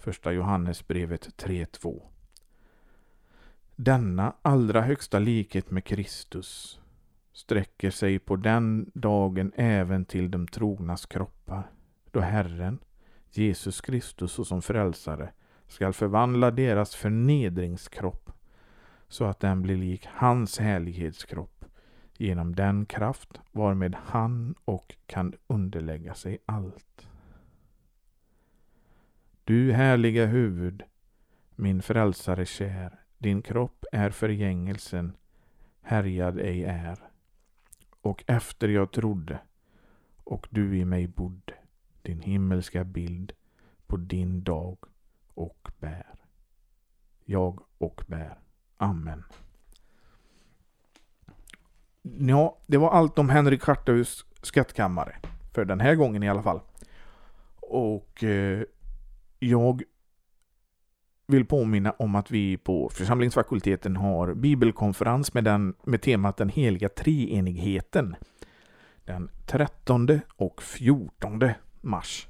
Första 0.02 0.32
Johannesbrevet 0.32 1.42
3.2 1.42 2.02
Denna 3.76 4.32
allra 4.42 4.80
högsta 4.80 5.18
likhet 5.18 5.70
med 5.70 5.84
Kristus 5.84 6.80
sträcker 7.32 7.90
sig 7.90 8.18
på 8.18 8.36
den 8.36 8.90
dagen 8.94 9.52
även 9.56 10.04
till 10.04 10.30
de 10.30 10.46
trognas 10.48 11.06
kroppar, 11.06 11.70
då 12.10 12.20
Herren, 12.20 12.78
Jesus 13.30 13.80
Kristus 13.80 14.32
såsom 14.32 14.62
frälsare, 14.62 15.32
skall 15.68 15.92
förvandla 15.92 16.50
deras 16.50 16.94
förnedringskropp 16.94 18.30
så 19.08 19.24
att 19.24 19.40
den 19.40 19.62
blir 19.62 19.76
lik 19.76 20.06
hans 20.06 20.58
härlighetskropp 20.58 21.64
genom 22.16 22.54
den 22.54 22.86
kraft 22.86 23.40
varmed 23.52 23.96
han 24.04 24.54
och 24.64 24.94
kan 25.06 25.34
underlägga 25.46 26.14
sig 26.14 26.38
allt. 26.46 27.08
Du 29.52 29.72
härliga 29.72 30.26
huvud, 30.26 30.82
min 31.56 31.82
frälsare 31.82 32.46
kär, 32.46 33.00
din 33.18 33.42
kropp 33.42 33.84
är 33.92 34.10
förgängelsen, 34.10 35.16
härjad 35.82 36.40
ej 36.40 36.64
är. 36.64 36.98
Och 38.00 38.24
efter 38.26 38.68
jag 38.68 38.92
trodde, 38.92 39.38
och 40.24 40.48
du 40.50 40.78
i 40.78 40.84
mig 40.84 41.06
bodde, 41.06 41.54
din 42.02 42.20
himmelska 42.20 42.84
bild 42.84 43.32
på 43.86 43.96
din 43.96 44.42
dag 44.42 44.78
och 45.34 45.70
bär. 45.80 46.14
Jag 47.24 47.62
och 47.78 48.04
bär. 48.06 48.38
Amen. 48.76 49.24
Ja, 52.02 52.58
det 52.66 52.78
var 52.78 52.90
allt 52.90 53.18
om 53.18 53.28
Henrik 53.28 53.62
Schartaus 53.62 54.26
skattkammare. 54.42 55.16
För 55.54 55.64
den 55.64 55.80
här 55.80 55.94
gången 55.94 56.22
i 56.22 56.28
alla 56.28 56.42
fall. 56.42 56.60
Och 57.60 58.24
eh, 58.24 58.62
jag 59.42 59.82
vill 61.26 61.44
påminna 61.44 61.90
om 61.90 62.14
att 62.14 62.30
vi 62.30 62.56
på 62.56 62.88
församlingsfakulteten 62.88 63.96
har 63.96 64.34
bibelkonferens 64.34 65.34
med, 65.34 65.44
den, 65.44 65.74
med 65.84 66.02
temat 66.02 66.36
Den 66.36 66.48
heliga 66.48 66.88
treenigheten. 66.88 68.16
Den 69.04 69.30
13 69.46 70.20
och 70.36 70.62
14 70.62 71.40
mars. 71.80 72.28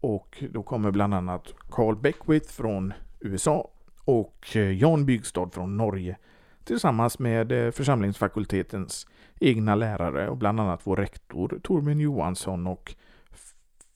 Och 0.00 0.44
då 0.50 0.62
kommer 0.62 0.90
bland 0.90 1.14
annat 1.14 1.54
Carl 1.70 1.96
Beckwith 1.96 2.52
från 2.52 2.92
USA 3.20 3.70
och 4.04 4.46
eh, 4.54 4.72
Jan 4.72 5.06
Bygstad 5.06 5.50
från 5.50 5.76
Norge 5.76 6.16
tillsammans 6.64 7.18
med 7.18 7.52
eh, 7.52 7.70
församlingsfakultetens 7.70 9.06
egna 9.40 9.74
lärare 9.74 10.28
och 10.28 10.36
bland 10.36 10.60
annat 10.60 10.80
vår 10.84 10.96
rektor 10.96 11.60
Torbjörn 11.62 12.00
Johansson 12.00 12.66
och 12.66 12.94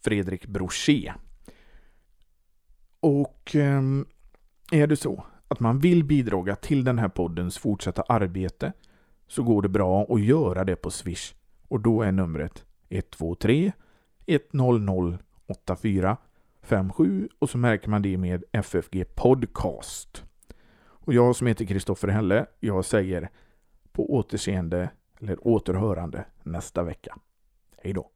Fredrik 0.05 0.47
Brochet. 0.47 1.15
Och 3.07 3.55
ehm, 3.55 4.07
är 4.73 4.87
det 4.87 4.97
så 4.97 5.25
att 5.49 5.61
man 5.61 5.79
vill 5.79 6.05
bidra 6.05 6.57
till 6.57 6.85
den 6.85 6.99
här 6.99 7.09
poddens 7.09 7.59
fortsatta 7.59 8.03
arbete 8.03 8.73
så 9.27 9.43
går 9.43 9.63
det 9.63 9.69
bra 9.69 10.07
att 10.09 10.21
göra 10.21 10.65
det 10.65 10.77
på 10.77 10.91
Swish 10.91 11.35
och 11.69 11.81
då 11.81 12.03
är 12.03 12.13
numret 12.13 12.65
123 12.89 13.73
100 14.27 15.19
8457 15.47 17.29
och 17.39 17.51
så 17.51 17.59
märker 17.59 17.89
man 17.89 18.03
det 18.03 18.17
med 18.17 18.45
FFG 18.53 19.05
Podcast. 19.15 20.25
Och 20.79 21.15
jag 21.15 21.37
som 21.37 21.47
heter 21.47 21.65
Kristoffer 21.65 22.09
Helle, 22.09 22.47
jag 22.61 22.85
säger 22.85 23.31
på 23.93 24.15
återseende 24.15 24.91
eller 25.21 25.47
återhörande 25.47 26.25
nästa 26.43 26.83
vecka. 26.83 27.19
Hej 27.83 27.93
då! 27.93 28.11